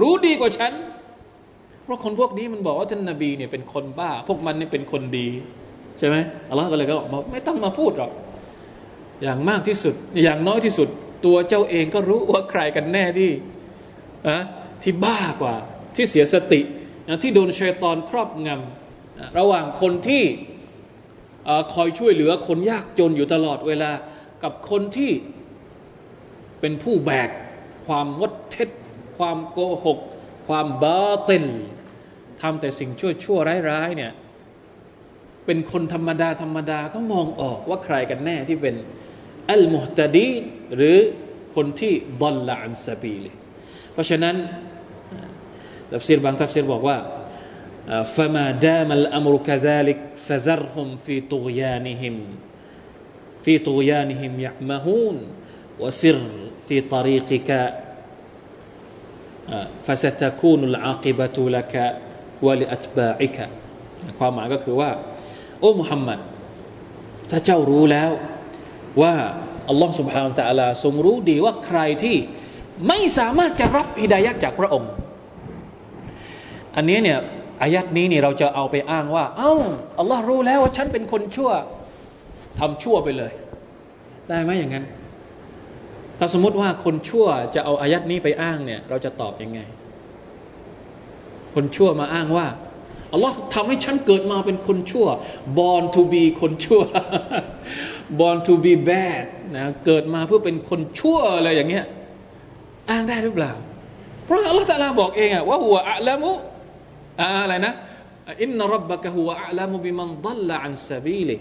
[0.00, 0.72] รู้ดีกว่าฉัน
[1.82, 5.28] เพราะคนพวกนี้มันบอกว่าท่านนาบีเนี่ยเป็นคนบ้า พวกมันเนี่ยเป็นคนดี
[5.98, 6.16] ใช่ไหม
[6.50, 8.12] อัลลอฮ์ก็เลยก็บอกไม่ต้องมาพูดหรอก
[9.22, 10.88] อย่างมากที่สุดอย่างน้อยที่สุด
[11.24, 13.32] ตัวเจ้าเองก็รู้ว่าใครกันแน่ที่
[14.28, 14.38] อะ
[14.82, 15.56] ที่บ้ากว่า
[15.96, 16.60] ที่เสียสติ
[17.22, 20.24] ที่โดนชัยตอนครอบงำระหว่างคนที่
[21.48, 23.92] อคอยช่วยเหลือคนยากจนอยู่ตลอดเวลา
[24.42, 25.12] กับคนที่
[26.60, 27.30] เป็นผู้แบก
[27.86, 28.68] ความวดเท็จ
[29.16, 29.98] ความโกหก
[30.46, 31.44] ความบ้าเต็น
[32.42, 33.38] ทำแต่สิ่งชั่วชั่ว
[33.70, 34.12] ร้ายๆเนี่ย
[35.46, 38.74] เป็นคนธรรมดาธรรมดาก็มองออกว่าใครกันแน่ที่เป็น
[39.52, 40.34] อัลมุฮตาดี
[40.76, 40.98] หรือ
[41.54, 43.26] คนที่ดอลละอันซาบีล
[43.92, 44.36] เพราะฉะนั้น
[45.94, 46.98] ทัฟซีรบางทัฟซีรบอกว่า
[48.16, 52.14] فما دام الأمر كذلك فذرهم في طغيانهم
[53.44, 55.16] في طغيانهم يعمهون
[55.82, 56.18] وسر
[56.68, 57.50] في طريقك
[59.86, 61.74] فستكون العاقبة لك
[62.46, 63.38] ولأتباعك
[64.18, 64.90] ความหมายก็คือว่า
[65.60, 66.18] โอ้มุฮัมมัด
[67.30, 68.10] ถ้าเจ้ารู้แล้ว
[69.02, 69.14] ว่า
[69.68, 72.16] อัลลอฮ์สุบฮานตะอลาทรงรู้ดีว่าใครที่
[72.88, 74.90] ไม่สามารถจะรับฮิดายะจากพระองค์
[76.76, 77.18] อันนี้เนี่ย
[77.62, 79.52] อายัดนี้เนี่ยเราจะเอาไปอ้างว่า เอา้า
[79.98, 81.50] อัลลอฮ์รู้แล้วว่าฉันเป็นคนชั่ว
[82.58, 83.32] ทำชั่วไปเลย
[84.28, 84.86] ได้ไหมอย่างนั้น
[86.18, 89.60] ถ้าสมมติว่าคนชั่วจะเอาอายัดนี้ไปอ้างเนี่ย เราจะตอบยังไง
[91.54, 92.46] คนชั่วมาอ้างว่า
[93.12, 95.06] อัลลอฮ์ทำให้ฉันเกิดมาเป็นคนชั่ว
[95.58, 96.82] born to be คนชั่ว
[98.20, 99.24] born to be bad
[99.56, 101.84] นะ เกิดมาเพื่อเป็นคนชั่วอะไรอย่างเงี้ย
[102.90, 103.52] อ้างได้หรือเปล่า
[104.24, 106.32] เพราะอัลลอฮ์ตาลาบอกเองอะว่าหัวอะละมุ
[107.20, 107.72] อะไรนะ
[108.42, 111.36] อินนรับบะกะหัวอะละมุบิมันดัลละอันซาบีลิ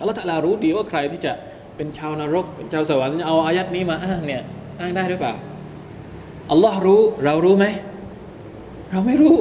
[0.00, 1.32] ัลลอฮ์ตาลารู้ดีว่าใครที่จะ
[1.76, 4.42] เป็นชาวนรกเป็นชาวสวรรค์เอาอายัดนี้มาอ้างเนี่ย
[4.80, 5.34] อ้างได้หรือเปล่า
[6.50, 7.66] อัลลอฮ์รู้ เรารู้ไหม
[8.90, 9.36] เราไม่รู้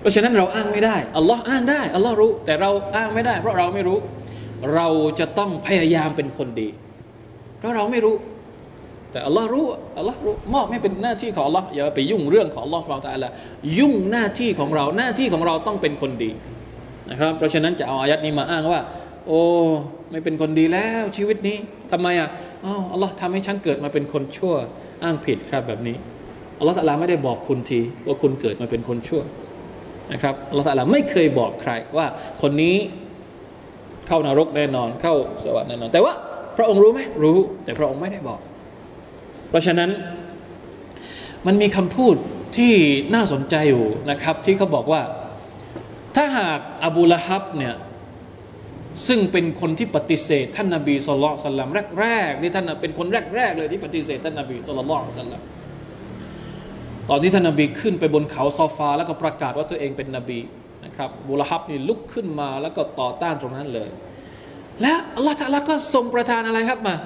[0.00, 3.98] เพราะฉะนั้นเราอ้างไม่ได้ อัลลอฮ์อ้างได้ อัลลอฮ์รู้ แต่เราอ้างไม่ได้ เพราะเราไม่รู้
[4.74, 4.86] เรา
[5.18, 6.68] จะต้องพยายามเป็นคนดี
[7.58, 8.16] เพราะเราไม่รู้
[9.10, 9.64] แต่อัลลอฮ์รู้
[9.98, 13.28] อัลลอฮ์รู้มอบให้เป็นหน้าที่ของอัลลอฮ์อย่าไปยุ่งเรื่องของอัลลอฮ์เราแต่ละ
[13.78, 16.30] ยุ่งหน้าที่ของเราหน้าที่ของเราต้องเป็นคนดี
[17.10, 18.80] นะครับ เพราะฉะนั้นจะเอาอายัดนี้มาอ้างว่า
[19.26, 19.40] โอ้
[20.10, 21.56] ไม่เป็นคนดีแล้ว ชีวิตนี้
[21.92, 22.28] ทำไมอ่ะ
[22.64, 24.54] อ๋ออัลลอฮ์ทำให้ฉันเกิดมาเป็นคนชั่ว
[25.04, 25.96] อ้างผิดครับแบบนี้
[26.58, 29.22] อัลลอฮ์ตะลาไม่ได้บอกคุณที ว่าคุณเกิดมาเป็นคนชั่ว
[30.12, 32.06] นะครับเราแต่ละไม่เคยบอกใครว่า
[32.42, 32.76] คนนี้
[34.06, 36.12] เข้านรกแน่นอนเข้าสวรรค์แน่นอน แต่ว่า
[36.56, 38.40] พระองค์รู้ไหมรู้ แต่พระองค์ไม่ได้บอก
[39.48, 39.90] เพราะฉะนั้น
[41.46, 42.16] มันมีคำพูด
[42.56, 42.74] ที่
[43.14, 45.02] น่าสนใจอยู่นะครับ ที่เขาบอกว่า
[46.16, 47.74] ถ้าหากอบูละฮับเนี่ย
[49.06, 51.70] ซึ่งเป็นคนที่ปฏิเสธ ท่านนาบีสุลต่าน
[52.00, 55.34] แรกๆนี่ท่านเป็นคนแรกๆเลยที่ปฏิเสธท่านนาบีสุลต่าน
[57.10, 60.40] ตอนที่ท่านนาบีขึ้นไปบนเขาซอฟา แล้วก็ประกาศว่าตัวเองเป็นนบี
[60.84, 63.90] นะครับบุลฮับนี่ลุกขึ้นมาแล้วก็ต่อต้านตรงนั้นเลย
[64.82, 66.96] และอัลลอฮฺตะลาก็ทรงประทานอะไรครับมา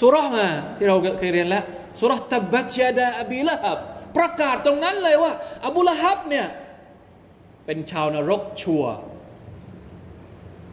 [0.00, 1.64] สุรห์ที่เราเคยเรียนแล้ว
[2.00, 3.78] สุรห์ตับบัจยาดาอบีละฮับ
[4.16, 5.32] ประกาศตรงนั้นเลยว่า
[5.66, 6.46] อบูละฮับเนี่ย
[7.66, 8.84] เป็นชาวนรกชัว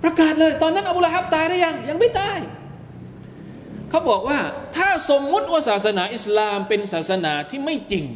[0.04, 2.40] ประกาศเลยตอนนั้นอบูละฮับตายหรือยังยังไม่ตาย
[3.90, 4.40] เขาบอกว่า
[4.76, 8.08] ถ้าสมมุติว่าศาสนาอิสลามเป็นศาสนาที่ไม่จริง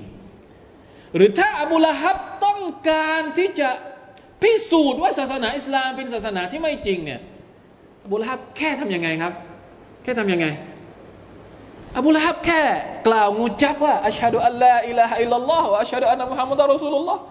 [1.16, 3.70] หรือถ้าอบูละฮับต้องการที่จะ
[4.42, 7.20] พิสูจน์ว่าศาสนาอิสลามเป็นศาสนาที่ไม่จริงเนี่ย
[8.06, 9.34] อบูละฮับแค่ทํำยังไงครับ
[10.04, 10.48] แค่ทํำยังไง
[11.98, 12.62] อบูละฮับแค่
[13.08, 17.22] กล่าวงูจับว่าอัชฮะดุอัลลอฮ์อิลลัฮะอิลลัลลอฮ์อัชฮะดุอันนะมุฮัมมัดรอสูลุลลอฮ์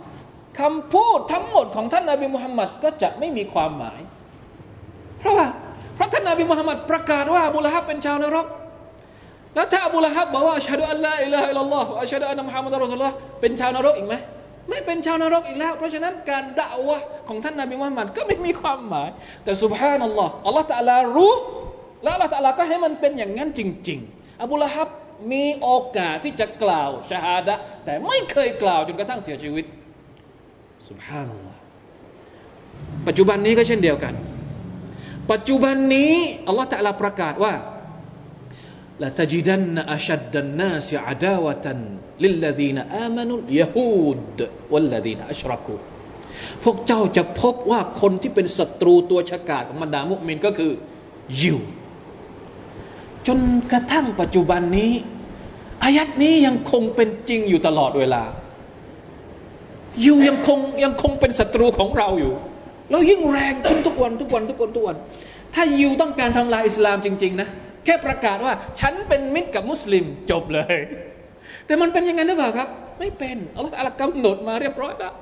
[0.61, 4.01] คำพูดทั้งหมดของท่านนาบีมุฮัมมัดก็จะไม่มีความหมาย
[5.19, 5.47] เพราะว่า
[5.95, 8.47] เพราะท่านนาบีมุฮัมมัดประกาศว่าอบูละฮับเป็นชาวนรก
[9.55, 14.15] แล้วถ้าอบูละฮับบอกว่าอัชฮะดุอัลลอฮ์อิลาฮิลลอฮ์อัชฮะดุอันมุฮัมมัดอัลลอฮ์เป็นชาวนรกอีกไหม
[14.69, 19.11] ไม่เป็นชาวนรกอีกแล้ว เพราะฉะนั้นการด่าวะของท่านนบีมุฮัมมัดก็ไม่มีความหมาย
[19.45, 21.33] แต่สุบฮานัลลอฮ์อัลลอฮ์ตะลารู้
[22.05, 24.89] และอัลลอฮ์ตะลาก็ให้มันเป็นอย่างนั้นจริงๆ อบูละฮับ
[25.33, 29.65] มีโอกาสที่จะกล่าวชาดะแต่ไม่เคยกล่าวจนกระทั่งเสียชีวิต
[30.89, 31.59] สุบฮานัลลอฮ์
[33.07, 34.15] ปัจจุบันนี้ก็เช่นเดียวกัน
[35.33, 36.13] ปัจจุบันนี้
[36.49, 37.53] อัลลอฮ์ตะลาประกาศว่า
[39.03, 41.67] لتجدن أشد الناس عداوة
[42.25, 44.27] للذين آمنوا اليهود
[44.73, 45.81] والذين أشركوا
[46.65, 50.73] พวกเจ้าจะพบว่าคนที่เป็นศัตรูตัวฉกาจของบรรดามุมินก็คือ
[51.41, 51.59] ยิว
[53.27, 53.39] จน
[53.73, 54.93] กระทั่งปัจจุบันนี้
[55.85, 58.23] อายัดนี้ยังคงเป็นจริงอยู่ตลอดเวลา
[60.05, 62.35] ยิวยังคงยังคงเป็นศัตรูของเราอยู่
[62.91, 64.97] แล้วยิ่งแรงขึ้นทุกวันทุกวันทุกวันทุกวัน
[65.55, 67.49] ถ้ายิวต้องการทำลายอิสลามจริง ๆนะ
[67.85, 70.79] แค่ประกาศว่าฉันเป็นมิตรกับมุสลิมจบเลย
[71.67, 72.69] แต่มันเป็นยังไงหรือเปล่าครับ
[72.99, 75.15] ไม่เป็นอัลลอฮฺกำหนดมาเรียบร้อยแล้ว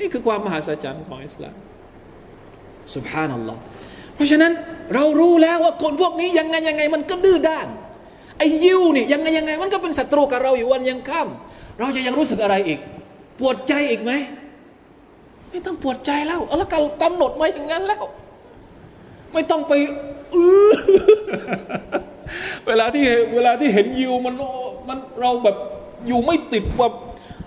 [0.00, 1.56] นี่คือความมหาศาลของอิสลาม
[2.94, 3.60] สุบฮานัลลอฮ์
[4.14, 4.52] เพราะฉะนั้น
[4.94, 7.66] เรารู้แล้วว่าคนพวกนี้ยังไง ยังไงมันก็ดื้อด้าน
[8.38, 12.80] ไอ้ยิวนี่ยังไงยังไง มันก็เป็นศัตรูกับเราอยู่วันยังค่ำเราจะยังรู้สึกอะไรอีก
[13.38, 14.12] ปวดใจอีกไหม
[15.50, 16.70] ไม่ต้องปวดใจแล้วอัลลอฮ์
[17.02, 18.02] กำหนดมาอย่างนั้นแล้ว
[19.34, 19.72] ไม่ต้องไป
[20.34, 20.36] อ
[20.74, 20.76] อ
[22.66, 24.34] เวลาที่เวลาที่เห็นยิวมัน
[24.88, 25.56] มันเราแบบ
[26.06, 26.92] อยู่ไม่ติดแบบ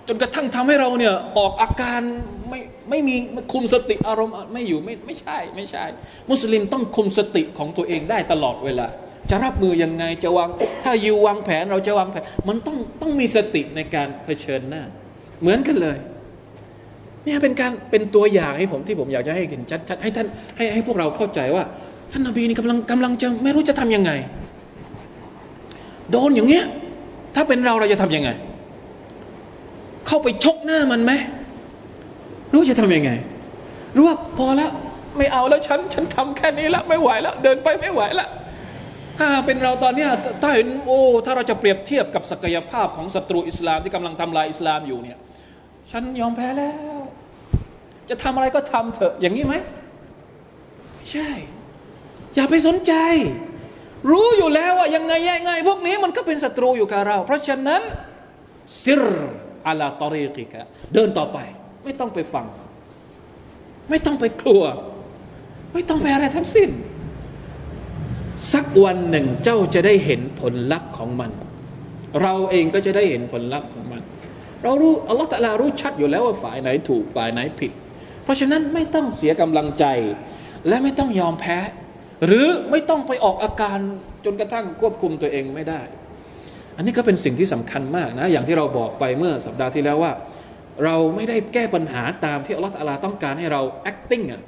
[0.07, 2.01] จนกระทั่งทำให้เราเนี่ย ออกอาการ
[2.49, 3.15] ไม่ไม่มี
[3.53, 5.85] คุมสติอารมณ์ไม่อยู่ไม่ไม่ใช่ ไม่ใช่
[6.29, 8.87] มุสลิมต้องคุมสติของตัวเองได้ตลอดเวลา
[9.29, 10.49] จะรับมือยังไงจะวาง
[10.83, 14.83] ถ้ายิววางแผนเราจะวางแผนมันต้องต้องมีสติในการเผชิญหน้า
[15.41, 15.97] เหมือนกันเลย
[17.25, 21.63] เนี่ยเป็นการเป็นตัวอย่างให้ผมที่ผมอยากจะให้เห็นชัดๆให้ท่านให้ให้พวกเราเข้าใจว่า
[22.11, 24.11] ท่านนาบีนี่กำลังกำลังจะไม่รู้จะทํำยังไง
[26.11, 26.65] โดนอย่างเงี้ย
[27.35, 28.29] ถ้าเป็นเราเราจะทํำยังไง
[30.07, 31.11] เข้าไปชกหน้ามันไหม
[32.53, 33.11] รู้จะทํำยังไง
[33.95, 34.71] รู้ว่าพอแล้ว
[35.17, 38.27] ไม่เอาแล้วฉันฉันทำแค่นี้ละไม่ไหวแล้วเดินไปไม่ไหวละ
[39.19, 40.07] ถ้าเป็นเราตอนเนี้
[40.41, 45.17] ถ้าเห็นโอ้ถ้าเราจะเปรียบเทียบกับศักยภาพของศัตรูอิสลาม ที่กำลังทำลายอิสลามอยู่เนี่ย
[45.91, 46.95] ฉันยอมแพ้แล้ว
[48.09, 49.55] จะทำอะไรก็ทำเถอะอย่างนี้ไหม
[50.93, 51.29] ไม่ใช่
[52.35, 52.93] อย่าไปสนใจ
[54.09, 57.81] รู้อยู่แล้วว่ายังไงยังไงพวกนี้มันก็เป็นศัตรูอยู่กับเรา เพราะฉะนั้น
[58.83, 59.03] ซิร
[59.65, 60.61] อัลาตอรีกิกะ
[60.93, 61.37] เดินต่อไป
[61.83, 62.45] ไม่ต้องไปฟัง
[63.89, 64.63] ไม่ต้องไปกลัว
[65.73, 66.69] ไม่ต้องไปอะไรทั้งสิ้น
[68.53, 71.31] สักวันหนึ่งเจ้าจะได้เห็นผลลัพธ์ของมัน
[72.21, 74.01] เราเองก็จะได้เห็นผลลัพธ์ของมัน
[74.63, 77.71] เรารู้อัลลอฮฺตะลารู้ชัดอยู่แล้วว่าฝ่ายไหนถูกฝ่ายไหนผิด
[78.23, 79.85] เพราะฉะนั้นไม่ต้องเสียกำลังใจ
[80.67, 81.59] และไม่ต้องยอมแพ้
[82.25, 83.77] หรือไม่ต้องไปออกอาการ
[84.25, 85.81] จนกระทั่งควบคุมตัวเองไม่ได้
[86.77, 90.11] อันนี้ก็เป็นสิ่งที่สำคัญมากนะ อย่างที่เราบอกไปเมื่อสัปดาห์ที่แล้วว่า
[90.83, 94.41] เราไม่ได้แก้ปัญหาตามที่อัลลอฮฺตะลาต้องการให้เรา acting อะ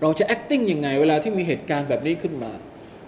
[0.00, 2.52] เราจะ acting ยังไงเวลาที่มีเหตุการณ์แบบนี้ขึ้นมา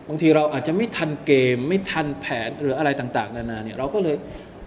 [0.09, 4.17] บางทีเราอาจจะไม่ทันเกม ไม่ทันแผนหรืออะไรต่างๆ นานาเนี่ยเราก็เลย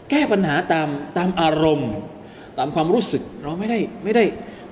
[0.09, 1.93] แก้ปัญหาตามตามอารมณ์
[2.57, 4.25] ตามความรู้สึก เราไม่ได้ไม่ได้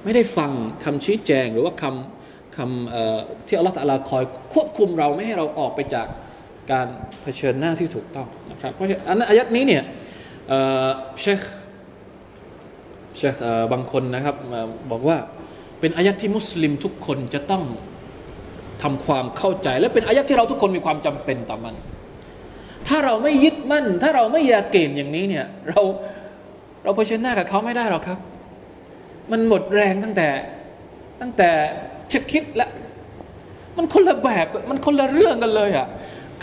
[0.03, 0.51] ไม่ได้ฟัง
[0.83, 6.07] คำชี้แจงหรือว่าคำคำที่อัลลอฮฺตะลาคอยควบคุมเราไม่ให้เราออกไปจาก
[6.71, 6.87] การ
[7.21, 9.83] เผชิญหน้าที่ถูกต้องนะครับ เพราะฉะนั้นอายัดนี้เนี่ย
[10.49, 11.41] เชค
[13.17, 13.35] เชค
[13.73, 14.35] บางคนนะครับ
[14.91, 15.17] บอกว่า
[15.79, 17.63] เป็นอายัดที่มุสลิมทุกคนจะต้อง
[18.81, 21.75] ทำความเข้าใจและเป็นอายัดที่เราทุกคนมีความจำเป็นต่อมัน
[22.87, 25.81] ถ้าเราไม่ยึดมั่น ถ้าเราไม่อยากเกณฑ์อย่างนี้เนี่ย เรา
[26.83, 28.19] เราเผชิญหน้ากับเขาไม่ได้หรอกครับ
[29.31, 30.27] มันหมดแรงตั้งแต่
[31.21, 31.49] ตั้งแต่
[32.11, 32.67] จะคิดละ
[33.77, 35.87] มันคนละแบบมันคนละเรื่องกันเลยอ่ะ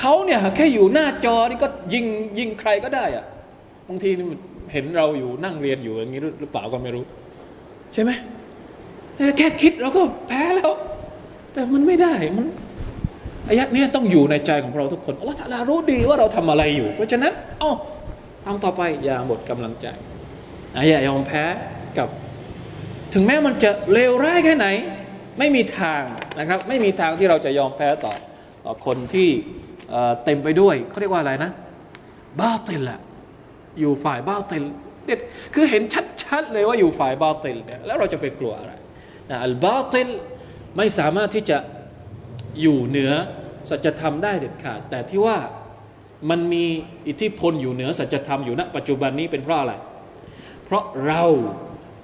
[0.00, 2.04] เขาเนี่ย แค่อยู่หน้าจอนี่ก็ยิง
[2.38, 3.24] ยิงใครก็ได้ อ่ะ
[3.88, 4.26] บางทีนี่
[4.72, 7.04] เห็นเราอยู่นั่งเรียนอยู่อย่างนี้หรือเปล่าก็ไม่รู้
[7.92, 8.10] ใช่ไหม
[9.38, 10.70] แค่คิดเราก็แพ้แล้ว
[11.52, 12.46] แต่มันไม่ได้มัน
[13.52, 17.70] อายัดนี้ต้องอยู่ในใจของเราทุกคนอัลลอฮฺตะลารู้ดีว่าเราทำอะไรอยู่ เพราะฉะนั้นอ๋อ
[18.44, 19.86] ทำต่อไปอย่าหมดกำลังใจ
[20.88, 21.44] อย่ายอมแพ้
[21.98, 22.08] กับ
[23.14, 24.66] ถึงแม้มันจะเลวร้ายแค่ไหน
[25.38, 26.02] ไม่มีทาง
[26.38, 28.14] นะครับ ไม่มีทางที่เราจะยอมแพ้ต่อ
[28.64, 29.28] ตอคนที่
[30.24, 31.50] เต็มไปด้วยเขาเรียกว่าอะไรนะ
[32.40, 32.96] บ้าติลละ
[33.80, 34.64] อยู่ฝ่ายบ้าติล
[35.06, 35.20] เด็ด
[35.54, 35.82] คือเห็น
[36.22, 38.72] ชัดๆเลยว่าอยู่ฝ่ายบ้าติลเนี่ยแล้วเราจะไปกลัวอะไร
[39.30, 40.08] นะอัลบ้าติล
[40.76, 41.58] ไม่สามารถที่จะ
[42.62, 43.12] อยู่เหนือ
[43.70, 45.36] สัจธรรมได้เด็ดขาดแต่ที่ว่า
[46.30, 46.64] มันมี
[47.08, 49.72] อิทธิพลอยู่เหนือ สัจธรรมอยู่ณปัจจุบันนี้เป็นเพราะอะไร
[50.64, 51.22] เพราะเรา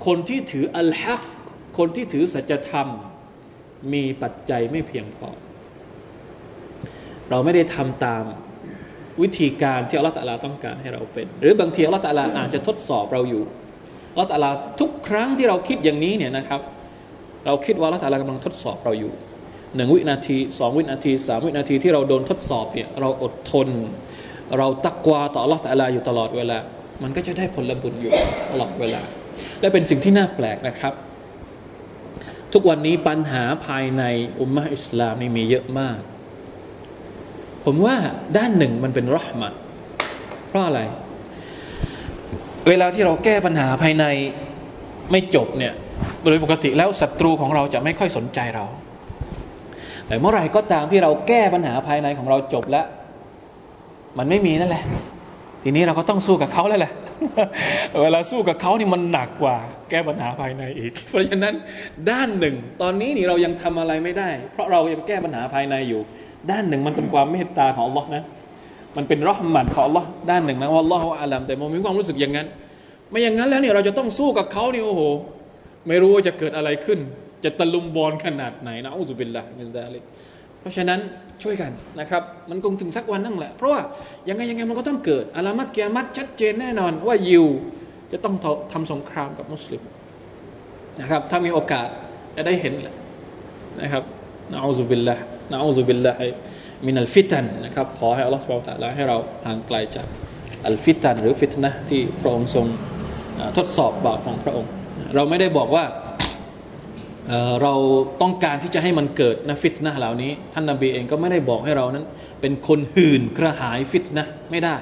[0.06, 1.22] คนที่ถืออัลฮัก
[1.78, 2.88] คนที่ถือสัจธรรม
[3.92, 5.28] มีปัจจัยไม่เพียงพอ
[7.30, 8.24] เราไม่ได้ทำตาม
[9.22, 13.44] วิธีการที่อัลอตะลาต้องการให้เราเป็น หรือบางทีอัลอตะลาอาจจะทดสอบเราอยู่
[14.12, 16.60] อัลอตะลาทุกครั้งที่เราคิดอย่างนี้เนี่ยนะครับ
[17.46, 19.12] เราคิดว่าอัลอฮตลากำลังทดสอบเราอยู่
[19.76, 23.68] หนึ่งวินาทีสองวินาทีสามวินาทีที่เราโดนทดสอบเนี่ยเราอดทน
[24.58, 26.58] เราตักวาต่อรอดแตะลา อยู่ตลอด เวลา
[27.02, 28.12] มันก็จะได้ผลบุญอยู่
[28.52, 29.02] ตลอดเวลา
[29.60, 30.92] และเป็นสิ่งที่น่าแปลกนะครับ
[32.52, 34.02] ทุกวันนี้ปัญหาภายใน
[34.40, 35.98] อุมมะอิสลามนี่มีเยอะมาก
[37.64, 37.96] ผมว่า
[38.36, 39.48] ด้านหนึ่งมันเป็นรหมะ
[40.48, 40.80] เพราะอะไร
[42.68, 44.04] เวลาที่เราแก้ปัญหาภายใน
[45.10, 45.72] ไม่จบเนี่ย
[46.22, 48.66] โดยปกติแล้วศัตรูของเราจะไม่ค่อยสนใจเรา
[50.08, 52.86] แต่เมื่อไรก็ตามที่เราแก้ปัญหาภายในของเราจบแล้ว
[54.18, 54.84] มันไม่มีนั่นแหละ
[55.62, 56.92] ทีนี้เราก็ต้องสู้กับเขาแล้วแหละ
[58.02, 59.56] เวลาสู้กับเขานี่มันหนักกว่า
[59.90, 61.54] แก้ปัญหาภายในอีก เพราะฉะนั้น
[62.10, 66.00] ด้านหนึ่งตอนนี้นี่เรายังทำอะไรไม่ได้ เพราะเรายังแก้ปัญหาภายในอยู่
[66.50, 68.22] ด้านหนึ่งมันเป็นความเมตตาของ Allah นะ
[68.96, 72.46] มันเป็นรอหมัดของ Allah ด้านหนึ่งนะว่าอัลลอฮ์อัลลัมแต่โมมีความรู้สึกอย่างนั้น
[73.10, 75.00] ไม่อย่างนั้นแล้วเนี่ยเราจะต้องสู้กับเขานี่โอ้โห
[75.86, 76.98] ไม่รู้ว่าจะเกิดอะไรขึ้น
[77.44, 80.04] จะตะลุมบอลขนาดไหนนะอุสุบิลละมินซาลิก
[80.60, 81.00] เพราะฉะนั้น
[81.42, 83.80] ช่วยกันนะครับ มันคงถึงสักวันนั่งแหละ เพราะว่า
[84.28, 87.46] ยังไงยังไงมันก็ต้องเกิดอาลามัตเกียมัตชัดเจนแน่นอน ว่ายิว
[88.12, 88.34] จะต้อง
[88.72, 89.82] ทำสงครามกับมุสลิม
[91.00, 91.88] นะครับ ถ้ามีโอกาส
[92.36, 92.96] จะได้เห็นแหละ
[93.80, 94.02] นะครับ
[94.52, 95.16] นะอูซุบิลละ
[95.52, 96.12] นะอูซุบิลละ
[96.86, 100.06] มินัลฟิตันนะครับขอให้อัลลอฮฺสุบตะลาให้เราห่างไกลจาก
[100.66, 102.66] อัลฟิตันหรือฟิตนะ ที่พระองค์ทรง
[103.56, 104.70] ทดสอบบาปของพระองค์
[105.14, 105.84] เราไม่ได้บอกว่า
[107.62, 107.74] เรา
[108.22, 112.04] ต้องการที่จะให้มันเกิด นะฟิตนะเหล่านี้ ท่านนาบีเองก็ไม่ได้บอกให้เรานั้น
[112.40, 114.76] เป็นคนหื่นกระหายฟิตนะไม่ได้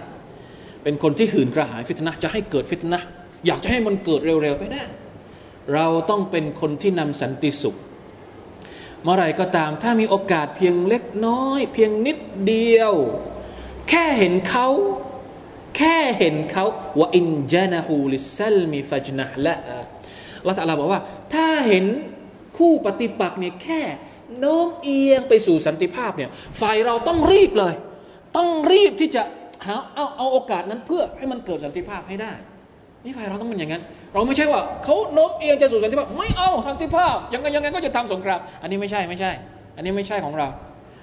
[0.82, 3.00] เป็นคนที่หื่นกระหายฟิตนะจะให้เกิดฟิตนะ
[3.46, 4.82] อยากจะให้มันเกิดเร็วๆไปได้
[5.74, 7.74] เราต้องเป็นคนที่นำสันติสุข
[9.04, 12.92] เมื่อไรก็ตามถ้ามีโอกาสเพียงเล็กน้อย เพียงนิดเดียว
[13.88, 14.66] แค่เห็นเขา
[15.76, 16.64] แค่เห็นเขา
[16.98, 19.54] ว่าอินจานะฮูลิซัลมีฟัจนะละ
[20.48, 21.00] ละตะลาบอกว่า
[21.34, 21.86] ถ้าเห็น
[22.58, 23.82] คู่ปฏิปักษ์เนี่ยแค่
[24.38, 26.30] โน้มเอียงไปสู่สันติภาพเนี่ย
[26.60, 27.74] ฝ่ายเราต้องรีบเลย
[28.36, 29.22] ต้องรีบที่จะ
[29.66, 32.32] หาเอาเอาโอกาสนั้นเพื่อให้มันเกิดสันติภาพให้ได้
[33.04, 33.82] นี่ฝ่ายเราต้องเป็นอย่างนั้น
[34.14, 39.32] เราไม่ใช่ว่าเขาโน้มเอียงจะสู่สันติภาพ ไม่เอาสันติภาพยังไงยังไงก็จะทำสงครามอันนี้ไม่ใช่ไม่ใช่
[39.76, 40.48] อันนี้ไม่ใช่ของเรา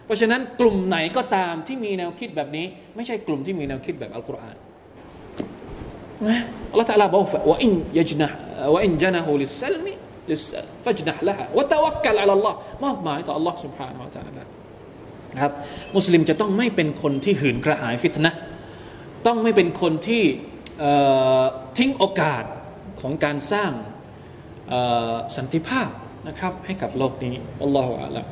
[0.06, 4.56] เพราะฉะนั้นกลุ่มไหนก็ตามที่มีแนวคิดแบบนี้ ไม่ใช่กลุ่มที่มีแนวคิดแบบอัลกุรอาน
[6.28, 6.40] นะ
[6.72, 7.20] อัลลอฮฺตะลาบอก
[7.52, 8.28] ว่าอินยจนะ
[8.74, 9.94] ว่าอินจนะฮูลิสซัลมี
[10.30, 10.44] ลิส
[10.86, 14.44] ฟจนะละวะตะวักกัลอัลลอฮ์มอบหมายต่ออัลลอฮ์ سبحانه และ تعالى
[15.34, 15.52] นะครับ
[15.96, 18.32] มุสลิมจะต้องไม่เป็นคนที่หืนกระหายฟิตนะ
[19.28, 20.24] ต้องไม่เป็นคนที่
[21.78, 22.44] ทิ้งโอกาส
[23.02, 23.72] ของการสร้าง
[25.38, 25.90] สันติภาพ
[26.28, 28.26] นะครับให้กับโลกนี้อัลลอฮฺอัลลอฮ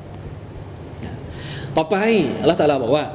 [1.77, 1.95] ต่อไป
[2.41, 3.05] อัลลอฮฺตาลาบอกว่า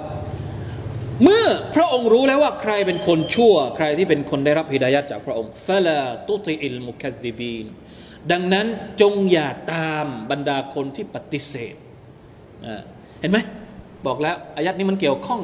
[1.22, 7.66] เมื่อพระองค์รู้แล้วว่าใครเป็นคนชั่ว ใครที่เป็นคนได้รับฮิดายัดจากพระองค์ฟะลาตุติอิลมุคัซิบีน
[8.32, 8.66] ดังนั้น
[9.00, 11.74] จงอย่าตามบรรดาคนที่ปฏิเสธ
[13.20, 13.38] เห็นไหม
[14.06, 15.40] บอกแล้ว อายัดนี้มันเกี่ยวข้อง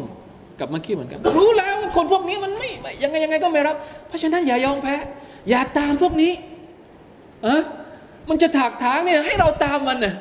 [0.60, 2.70] กับมักคีเหมือนกัน รู้แล้วว่าคนพวกนี้มันไม่
[3.02, 3.76] ยังไงยังไงก็ไม่รับ
[4.06, 4.96] เพราะฉะนั้นอย่ายอมแพ้
[5.50, 6.32] อย่าตามพวกนี้
[7.46, 7.62] อะ
[8.28, 10.14] มันจะถากถางเนี่ยให้เราตามมันน่ะ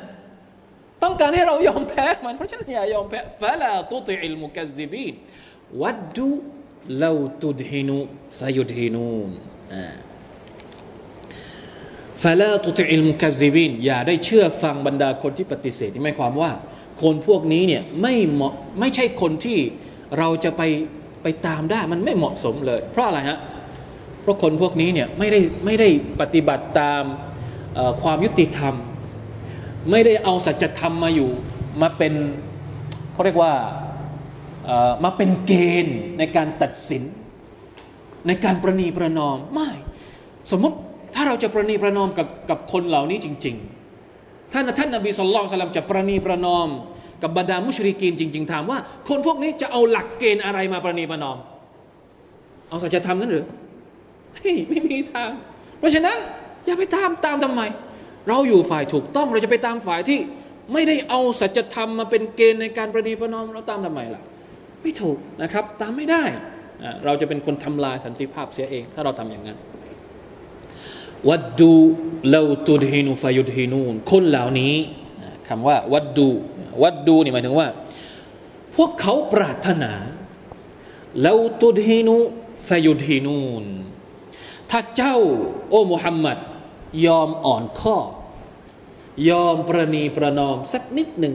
[1.02, 5.12] ต้องการให้เรายอมแพ้มัน เพราะฉะนั้นอย่ายอมแพ้ฟาลาตุติอิลมุกัซซิบีน
[5.82, 6.26] วัดดู
[7.00, 8.00] เลาตุดฮินู
[8.38, 9.10] ฟยุดฮินู
[9.74, 9.86] อ่า
[12.22, 16.50] ฟลาตุติอิลมุกาซิบินอย่าได้เชื่อฟังบรรดาคนที่ปฏิเสธนี่หมายความว่า
[17.02, 19.58] คนพวกนี้เนี่ยไม่เหมาะไม่ใช่คนที่
[20.18, 20.62] เราจะไป
[21.22, 23.38] ไปตามได้มันไม่เหมาะสมเลย เพราะอะไรฮะ
[24.20, 25.88] เพราะคนพวกนี้เนี่ยไม่ได้ไม่ได้
[26.20, 27.04] ปฏิบัติตาม
[28.02, 28.74] ความยุติธรรม
[29.90, 31.30] ไม่ได้เอาสัจธรรมมาอยู่
[31.82, 32.14] มาเป็น
[33.12, 33.54] เขาเรียกว่า
[35.04, 35.52] มาเป็นเก
[35.84, 37.02] ณฑ์ในการตัดสิน
[38.26, 39.70] ในการประนีประนอมไม่
[40.50, 40.78] สมมติ
[41.14, 46.68] ถ้าเราจะประนีประนอมกับกับคนเหล่านี้จริงๆ ท่านท่านนบีสุลต่านจะประนีประนอม
[47.22, 51.38] กับบรรดามุชริกีนจริงๆถามว่า คนพวกนี้จะเอาหลักเกณฑ์อะไรมาประนีประนอม
[52.68, 53.46] เอาสัจธรรมนั้นหรือ
[54.32, 55.30] ไม่ไม่มีทาง
[55.78, 56.16] เพราะฉะนั้น
[56.66, 57.62] อย่าไปตามตามทำไม
[58.28, 60.18] เราอยู่ฝ่ายถูกต้อง เราจะไปตามฝ่ายที่
[60.72, 64.22] ไม่ได้เอาสัจธรรมมาเป็นเกณฑ์ในการประนีประนอม เราตามทำไมล่ะ
[64.82, 66.22] ไม่ถูกนะครับ ตามไม่ได้
[67.04, 69.58] เราจะเป็นคนทำลายสันติภาพเสียเอง ถ้าเราทำอย่างนั้น
[71.28, 71.72] วัดดู
[72.32, 74.74] เลาตุดฮินูฟายุดฮินูนคนเหล่านี้
[75.48, 76.28] คำว่าวัดดู
[76.82, 77.68] วัดดูนี่หมายถึงว่า
[78.76, 79.92] พวกเขาปรารถนา
[81.22, 82.14] เลาตุดฮินู
[82.68, 83.64] ฟายุดฮินูน
[84.70, 85.16] ถ้าเจ้า
[85.70, 86.38] โอ้มุฮัมมัด
[87.06, 87.96] ยอมอ่อนข้อ
[89.30, 91.34] ยอมประนีประนอม สักนิดหนึ่ง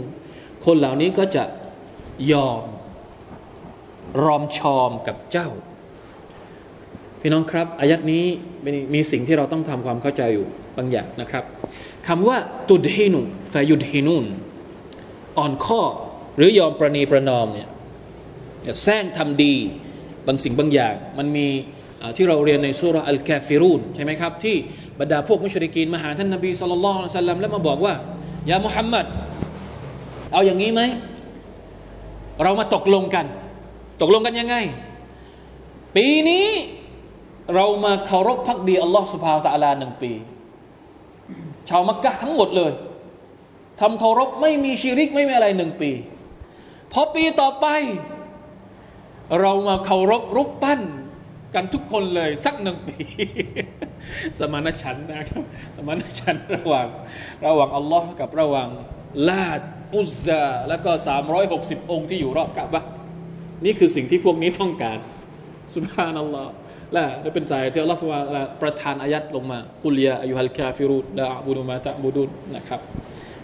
[0.65, 1.43] คนเหล่านี้ก็จะ
[2.31, 2.63] ยอม
[4.23, 5.47] รอมชอมกับเจ้า
[7.21, 8.25] พี่น้องครับ อายัดนี้
[8.93, 10.45] มีสิ่งที่เราต้องทำความเข้าใจอยู่
[10.77, 11.43] บางอย่างนะครับ
[12.07, 12.37] คำว่า
[12.69, 13.19] ตุดฮินุ
[13.53, 14.25] ฟายุดฮินุน
[15.37, 15.81] อ่อนข้อ
[16.37, 17.69] หรือยอมประนีประนอมเนี่ย
[18.81, 19.53] แ้งทำดี
[20.27, 21.47] บางสิ่งบางอย่าง มันมี
[22.15, 24.55] ที่เราเรียนในสุรอัลกาฟิรูนใช่ไหมครับ ที่
[24.99, 26.81] บรรดาพวกมุชริกีนมาหาท่านนบีสุลต่าน
[27.19, 27.93] ละลัม แล้วมาบอกว่า
[28.51, 29.05] ยามุฮัมมัด
[30.31, 30.81] เอาอย่างนี้ไหม
[32.43, 33.25] เรามาตกลงกัน
[34.01, 34.55] ตกลงกันยังไง
[35.95, 36.47] ปีนี้
[37.55, 40.11] เรามาเคารพพักดีอัลลอฮ์สุภาวตะอาลาหนึ่งปี
[41.69, 42.73] ชาวมักกะทั้งหมดเลย
[43.81, 45.91] ทำเคารพไม่มีชีริกไม่มีอะไรหนึ่งปี
[46.93, 47.67] พอปีต่อไป
[49.41, 50.81] เรามาเคารพรูปปั้น
[51.55, 52.97] กันทุกคนเลยสักหนึ่งปี
[54.39, 55.43] สมานฉันนะครับ
[55.77, 56.87] สมานฉันระหว่าง
[57.45, 58.69] ระหว่างอัลลอฮ์กับระหว่าง
[59.29, 59.61] ลาด
[59.95, 60.91] อุซซาแล้วก็
[61.41, 62.83] 360 องค์ที่อยู่รอบกะบะ
[63.65, 64.97] นี่คือสิ่งที่พวกนี้ต้องการ
[65.75, 66.51] สุภานัลลอฮ์
[66.93, 72.79] และเป็นสายที่อัลลอฮฺประทานอายัดลงมากุลยาอายุฮัลกาฟิรูดาบูดุมาตะบูดุนนะครับ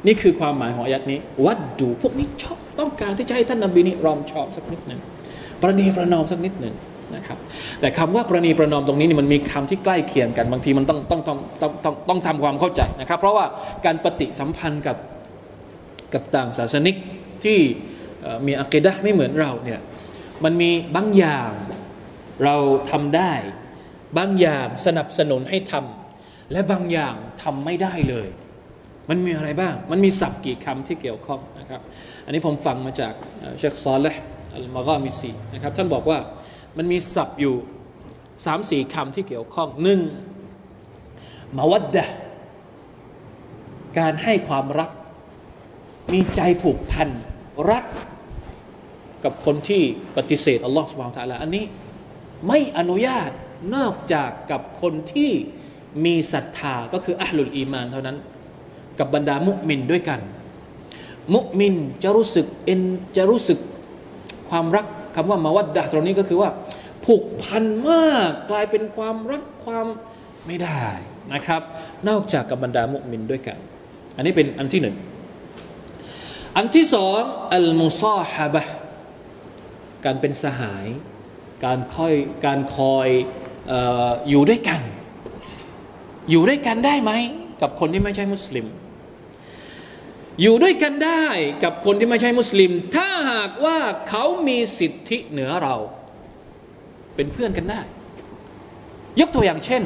[0.07, 4.99] นี่คือความหมายของอายัดนี้ วัดดู พวกนี้ชอบ ต้องการที่จะให้ท่านนบีนี่รอมชอบสักนิดหนึ่ง
[5.61, 6.75] ประนีประนอมสักนิดหนึ่ง
[7.15, 7.37] นะครับ
[7.79, 13.45] แต่คำว่าประนีประนอมตรงนี้นี่มันมีคำที่ใกล้เคียงกัน บางทีมันต้องต้องต้องต้องต้องต้องทำความเข้าใจนะครับ เพราะว่า
[13.85, 14.97] การปฏิสัมพันธ์กับ
[16.13, 16.95] กับต่างศาสนิก
[17.43, 17.57] ที่
[18.45, 19.79] มีอักดะไม่เหมือนเราเนี่ย
[20.43, 21.49] มันมีบางอย่าง
[22.43, 22.55] เรา
[22.89, 23.33] ทำได้
[24.17, 28.29] บางอย่างสนับสนุนให้ทำและบางอย่างทำไม่ได้เลย
[29.09, 31.81] มันมีอะไรบ้าง มันมีศัพท์กี่คำที่เกี่ยวข้องนะครับ
[32.25, 33.13] อันนี้ผมฟังมาจาก
[33.57, 34.15] เชคซอลเละ
[34.55, 36.19] อัลมาก็มิสีนะครับท่านบอกว่า
[36.77, 37.55] มันมีศัพท์อยู่
[38.45, 39.99] สามสี่คำที่เกี่ยวข้องหนึ่ง
[41.59, 42.05] มาวัดดะ
[43.99, 44.89] การให้ความรัก
[46.13, 47.09] มีใจผูกพัน
[47.71, 47.85] รัก
[49.23, 49.81] กับคนที่
[50.17, 51.63] ปฏิเสธอัลลอฮฺสุบฮานตัลาอันนี้
[52.47, 53.29] ไม่อนุญาต
[53.75, 55.31] นอกจากกับคนที่
[56.05, 58.17] มีศรัทธาก็คืออัลลุลอีมานเท่านั้น
[58.99, 60.19] กับบรรดามุมินด้วยกัน
[61.35, 61.73] มุมิน
[62.03, 62.81] จะรู้สึกเอ็น
[63.17, 63.59] จะรู้สึก
[64.49, 64.85] ความรัก
[65.15, 66.49] คำว่ามาวัดดาตรงนี้ก็คือว่า
[67.05, 69.87] ผูกพันมากกลายเป็นความรักความ
[70.47, 70.83] ไม่ได้
[71.33, 71.61] นะครับ
[72.09, 73.57] นอกจากกับบรรดามุมินด้วยกัน
[74.15, 74.95] อันนี้เป็นอันที่หนึ่ง
[76.57, 77.21] อันที่สอง
[77.55, 78.61] อัลมุซาฮะบะ
[80.05, 80.85] การเป็นสหาย
[81.65, 82.13] การคอย
[82.45, 83.07] การคอย
[83.71, 83.73] อ
[84.07, 84.81] ออยู่ด้วยกัน
[86.29, 87.11] อยู่ด้วยกันได้ไหม
[87.61, 88.65] กับคนที่ไม่ใช่มุสลิม
[90.41, 91.23] อยู่ด้วยกันได้
[91.63, 93.77] กับคนที่ไม่ใช่มุสลิม ถ้าหากว่า
[94.09, 95.75] เขามีสิทธิเหนือเรา
[97.15, 97.81] เป็นเพื่อนกันได้
[99.19, 99.83] ยกตัวอย่างเช่น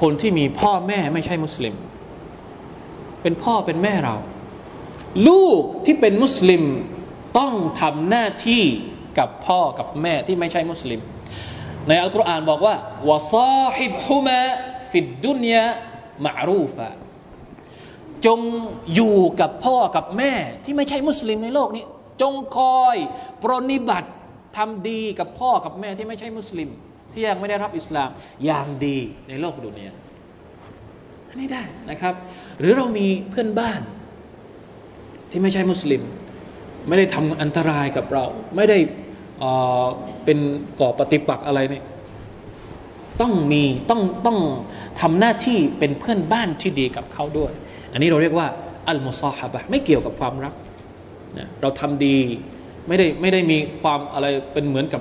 [0.00, 1.74] คนที่มีพ่อแม่ไม่ใช่มุสลิม
[3.22, 4.16] เป็นพ่อเป็นแม่เรา
[5.28, 6.62] ลูกที่เป็นมุสลิม
[7.38, 8.64] ต้องทำหน้าที่
[9.18, 11.00] กับพ่อกับแม่ที่ไม่ใช่มุสลิม
[11.88, 12.74] ในอัลกุรอานบอกว่า
[13.08, 14.40] วะซาฮิบฮุมะ
[14.90, 15.62] ฟิดดุนยา
[16.26, 16.88] มารูฟะ
[18.26, 18.40] จง
[18.94, 20.32] อยู่กับพ่อกับแม่
[20.64, 21.84] ที่ไม่ใช่มุสลิมในโลกนี้
[22.22, 22.96] จงคอย
[23.42, 24.10] ปรนิบัติ
[24.56, 26.68] ทำดีกับพ่อกับแม่ที่ไม่ใช่มุสลิม
[27.12, 28.10] ที่ยังไม่ได้รับอิสลาม
[28.46, 28.98] อย่างดี
[29.28, 29.92] ในโลกดุนยา
[31.28, 32.14] อันนี้ได้นะครับ
[32.60, 33.80] หรือเรามีเพื่อนบ้าน
[35.30, 36.02] ที่ไม่ใช่มุสลิม
[36.88, 38.24] ไม่ได้ทำอันตรายกับเรา
[38.56, 38.78] ไม่ได้
[40.24, 40.38] เป็น
[40.80, 41.84] ก่อปฏิปักษ์อะไรเนี่ย
[43.20, 44.38] ต้องมี ต้องต้อง
[45.00, 47.52] ทำหน้าที่เป็นเพื่อนบ้านที่ดีกับเขาด้วย
[47.92, 48.46] อันนี้เราเรียกว่า
[48.88, 50.54] อัลมุซาฮบะไม่เกี่ยวกับความรัก
[51.38, 52.16] นะเราทำดี
[52.88, 55.00] ไม่ได้ไม่ได้มีความอะไรเป็นเหมือนกับ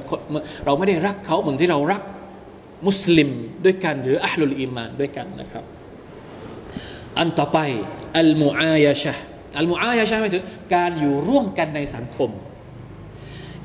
[0.66, 2.02] เราไม่ได้รักเขาเหมือนที่เรารัก
[2.88, 3.30] มุสลิม
[3.66, 5.64] ด้วยกัน หรืออัลลุลอิมานด้วยกันนะครับ
[7.18, 7.58] อันต่อไป
[8.20, 9.14] อัลมุอายะชะ
[9.58, 12.30] อัลมุอายะชะหมายถึงการอยู่ร่วมกันในสังคม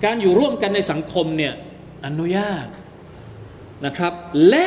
[0.05, 1.55] การอยู่ร่วมกันในสังคมเนี่ย
[2.07, 2.67] อนุญาต
[3.87, 4.13] นะครับ
[4.51, 4.67] และ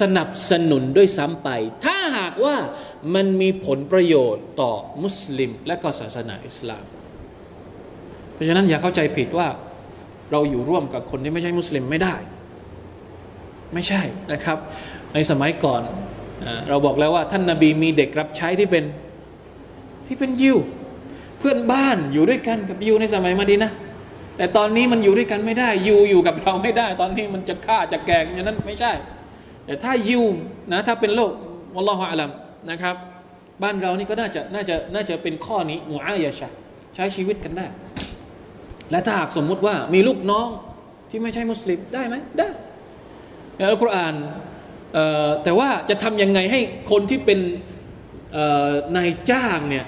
[0.00, 1.48] สนับสนุนด้วยซ้ำไป
[1.84, 2.56] ถ้าหากว่า
[3.14, 4.72] มันมีผลประโยชน์ต่อ
[5.02, 6.84] มุสลิม และก็ศาสนาอิสลาม
[8.34, 9.48] เพราะฉะนั้นอย่าเข้าใจผิดว่า
[10.30, 12.16] เราอยู่ร่วมกับคนที่ไม่ใช่มุสลิมไม่ได้
[13.74, 14.58] ไม่ใช่นะครับ
[15.14, 15.82] ในสมัยก่อน
[16.68, 18.84] เราบอกแล้วว่าท่านนาบีมีเด็กรับใช้ที่เป็น
[20.06, 20.58] ที่เป็นยิว
[21.38, 23.72] เพื่อนบ้านอยู่ด้วยกันกับยิวในสมัยมาดีนะ
[24.36, 28.92] แต่ตอนนี้มันอยู่ด้วยกันไม่ได้ยูอยู่กับเราไม่ได้ ตอนนี้มันจะฆ่าจะแกงอย่างนั้นไม่ใช่
[29.66, 30.22] แต่ถ้ายู
[30.72, 31.32] นะถ้าเป็นโลก
[31.76, 32.30] วัลลอฮฺอาลัม
[32.70, 32.96] นะครับ
[33.62, 36.48] บ้านเรานี่ก็น่าจะน่าจะน่าจะเป็นข้อนี้หัวอายาชะ
[36.94, 37.66] ใช้ชีวิตกันได้
[38.90, 40.48] และถ้าหากสมมุติว่ามีลูกน้อง
[41.10, 42.48] ที่ไม่ใช่มุสลิมได้ไหมได้
[43.56, 44.14] ในอัลกุรอาน
[45.44, 46.60] แต่ว่าจะทำยังไงให้
[46.90, 47.38] คนที่เป็น
[48.96, 49.84] นายจ้างเนี่ย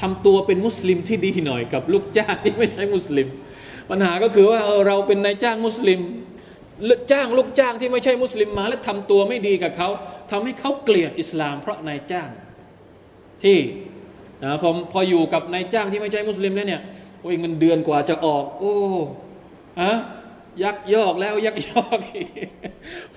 [0.00, 3.26] ทำตัวเป็นมุสลิมที่ดีหน่อยกับลูกจ้างที่ไม่ใช่มุสลิม
[3.90, 6.00] ปัญหาก็คือว่าเราเป็นนายจ้างมุสลิม
[7.12, 9.88] จ้างลูกจ้างที่ไม่ใช่มุสลิม มาและทำตัวไม่ดีกับเขา
[10.30, 12.28] ทำให้เขาเกลียดอิสลามเพราะนายจ้าง
[13.44, 13.58] ที่
[14.44, 16.80] นะพอพออยู่กับนายจ้างที่ไม่ใช่มุสลิมแล้วเนี่ย
[17.20, 18.74] โอ้ยเงินเดือนกว่าจะออกโอ้
[19.80, 19.90] อะ
[20.62, 22.28] ยักยอกแล้วยักยอกอีก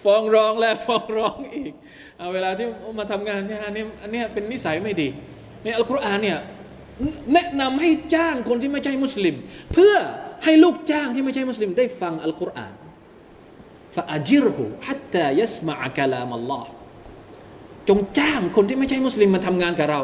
[0.04, 1.74] ฟ้องร้องแล้วฟ้องร้องอีก
[2.18, 2.66] เอาเวลาที่
[3.00, 5.08] มาทำงานเนี่ยอันนี้อันนี้เป็นนิสัยไม่ดี
[5.64, 6.38] ในอัลกุรอานเนี่ย
[7.34, 9.36] แนะนำให้จ้างคนที่ไม่ใช่มุสลิม
[9.74, 9.96] เพื่อ
[10.44, 12.74] ให้ลูกจ้างที่ไม่ใช่มุสลิมได้ฟังอัลกุรอาน
[13.96, 16.70] ฟาอจิรหฮัตตายัสมากักลามัลลอฮ์
[17.88, 20.00] จงจ้างคนที่ไม่ใช่มุสลิมมาทำงานกับเรา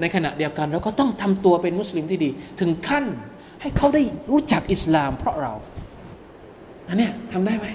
[0.00, 2.30] ในขณะเดียวกัน เราก็ต้องทำตัวเป็นมุสลิมที่ดี
[2.60, 3.04] ถึงขั้น
[3.60, 5.52] ให้เขาได้รู้จักอิสลามเพราะเรา
[6.88, 7.66] อันเนี้ยทำได้ไหม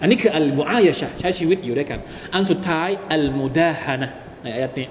[0.00, 1.98] อันนี้คืออัลมูอายชะใช้ชีวิตอยู่ด้วยกัน
[2.34, 4.08] อันสุดท้ายอัลมูดาฮานะ
[4.42, 4.86] ในอายัดนี้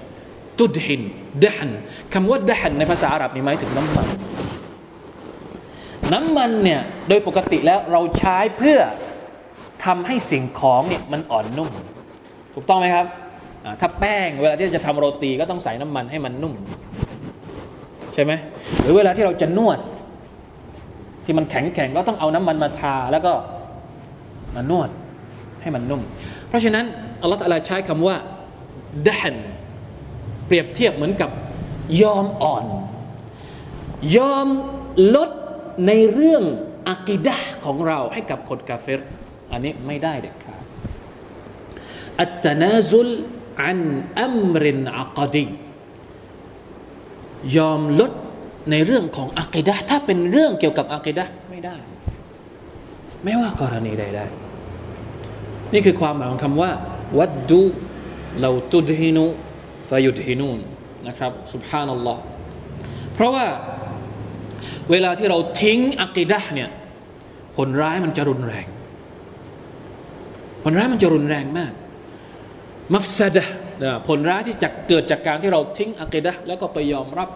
[0.60, 1.00] ตุดหิน
[1.44, 1.70] ดหัน
[2.14, 4.06] คำว่าดหันในภาษาอาหรับนี่หมายถึงน้ำมัน
[6.14, 8.80] น้ำมันเนี่ยโดยปกติแล้วเราใช้เพื่อ
[9.84, 11.70] ทำให้สิ่งของเนี่ยมันอ่อนนุ่ม
[12.54, 13.06] ถูกต้องไหมครับ
[13.80, 16.54] ถ้าแป้งเวลาที่จะทำโรตีก็ต้องใส่น้ำมันให้มันนุ่ม
[18.14, 18.32] ใช่ไหม
[18.82, 19.78] หรือเวลาที่เราจะนวด
[21.24, 23.32] ที่มันแข็งแข็งก็ต้องเอาน้ำมันมาทาแล้วก็
[24.54, 24.90] มานวด
[25.62, 26.02] ให้มันนุ่ม
[26.48, 26.84] เพราะฉะนั้น
[27.22, 28.16] อัลลอฮฺใช้คำว่า
[29.08, 29.34] ดัน
[30.46, 31.30] เปรียบเทียบเหมือนกับ
[32.02, 32.64] ยอมอ่อน
[34.16, 34.48] ยอม
[35.16, 35.30] ลด
[35.86, 36.44] ในเรื่อง
[36.90, 39.00] อักิดะของเราให้กับคนกาเฟร
[39.52, 40.62] อันนี้ไม่ได้เด็ดขาด
[42.20, 43.08] อัตนาซุล
[43.62, 43.80] อัน
[44.24, 45.46] อัมรินอักดี
[47.56, 48.12] ยอมลด
[48.70, 51.76] ในเรื่องของอักิดะถ้าเป็นเรื่องเกี่ยวกับอักิดะไม่ได้
[53.24, 56.72] ไม่ว่ากรณีใดๆนี่คือความหมายของคำว่า
[57.18, 57.62] วัดดู
[58.40, 59.24] เราตุดฮินุ
[59.88, 60.58] ฟายุดฮินูน
[61.08, 62.20] นะครับสุบฮานัลลอฮ์
[63.14, 63.46] เพราะว่า
[64.90, 66.68] เวลาที่เราทิ้งอักิดะเนี่ย
[67.56, 68.66] ผลร้ายมันจะรุนแรง
[70.64, 71.72] ผลร้ายมันจะรุนแรงมาก
[72.94, 73.44] มัฟซาดะ
[74.08, 77.28] ผลร้ายที่จะเกิดจากการที่เราทิ้งอักิดะแล้วก็ไปยอมรับ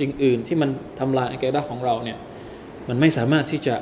[0.00, 0.70] สิ่งอื่นที่มัน
[1.00, 2.18] ทำลายอักิดะของเราเนี่ย
[2.88, 3.74] มันไม่สามารถที่จะ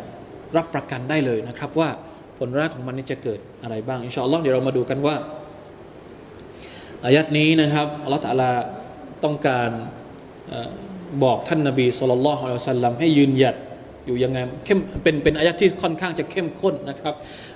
[0.56, 1.90] รับประกันได้เลยนะครับ ว่า
[2.38, 5.16] ผลร้ายของมันนี่จะเกิดอะไรบ้างอินชาอัลลอฮ์เดี๋ยวเรามาดูกันว่า
[7.04, 8.50] อายัดนี้นะครับอัลลอฮ์ตะลา
[9.24, 9.70] ต้องการ
[11.24, 12.50] บอกท่านนาบีสุลต่านละฮ์ัล
[12.84, 13.56] ลอให้ยืนหยัด
[14.06, 17.14] อยู่ยังไงเข้มเป็นเป็นอายะที่ค่อนข้างจะเข้มข้นนะครับ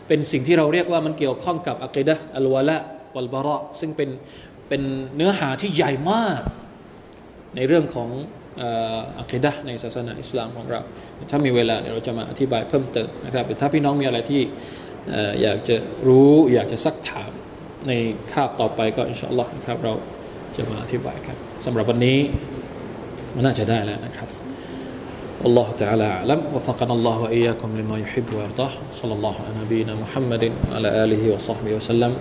[0.09, 2.77] เป็นสิ่งที่เราเรียกว่ามันเกี่ยวข้องกับอะกิดะอัลวะละ
[3.15, 4.11] วัลบาระซึ่งเป็น
[4.69, 4.83] เป็น
[5.17, 6.43] เนื้อหาที่ใหญ่มาก
[7.57, 8.09] ในเรื่องของ
[8.61, 10.81] อะกิดะในศาสนาอิสลามของเรา
[11.31, 14.41] ถ้ามีเวลาเดี๋ยวเราจะมาอธิบายเพิ่มเติมนะครับ ถ้าพี่น้องมีอะไรที่
[15.43, 17.31] อยากจะรู้อยากจะซักถาม
[17.87, 17.93] ใน
[18.33, 19.93] คาบต่อไปก็อินชาอัลลอฮ์นะครับเรา
[20.57, 22.21] จะมาอธิบายกันสำหรับวันนี้
[23.39, 24.29] ولا جدال عن الحق
[25.45, 28.71] والله تعالى أعلم وفقنا الله وإياكم لما يحب ويرضاه
[29.03, 32.15] صلى الله على نبينا محمد وعلى آله وصحبه وسلم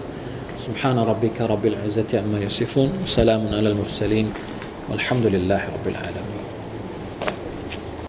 [0.66, 4.34] سبحان ربك رب العزة عما يصفون وسلام على المرسلين
[4.90, 6.37] والحمد لله رب العالمين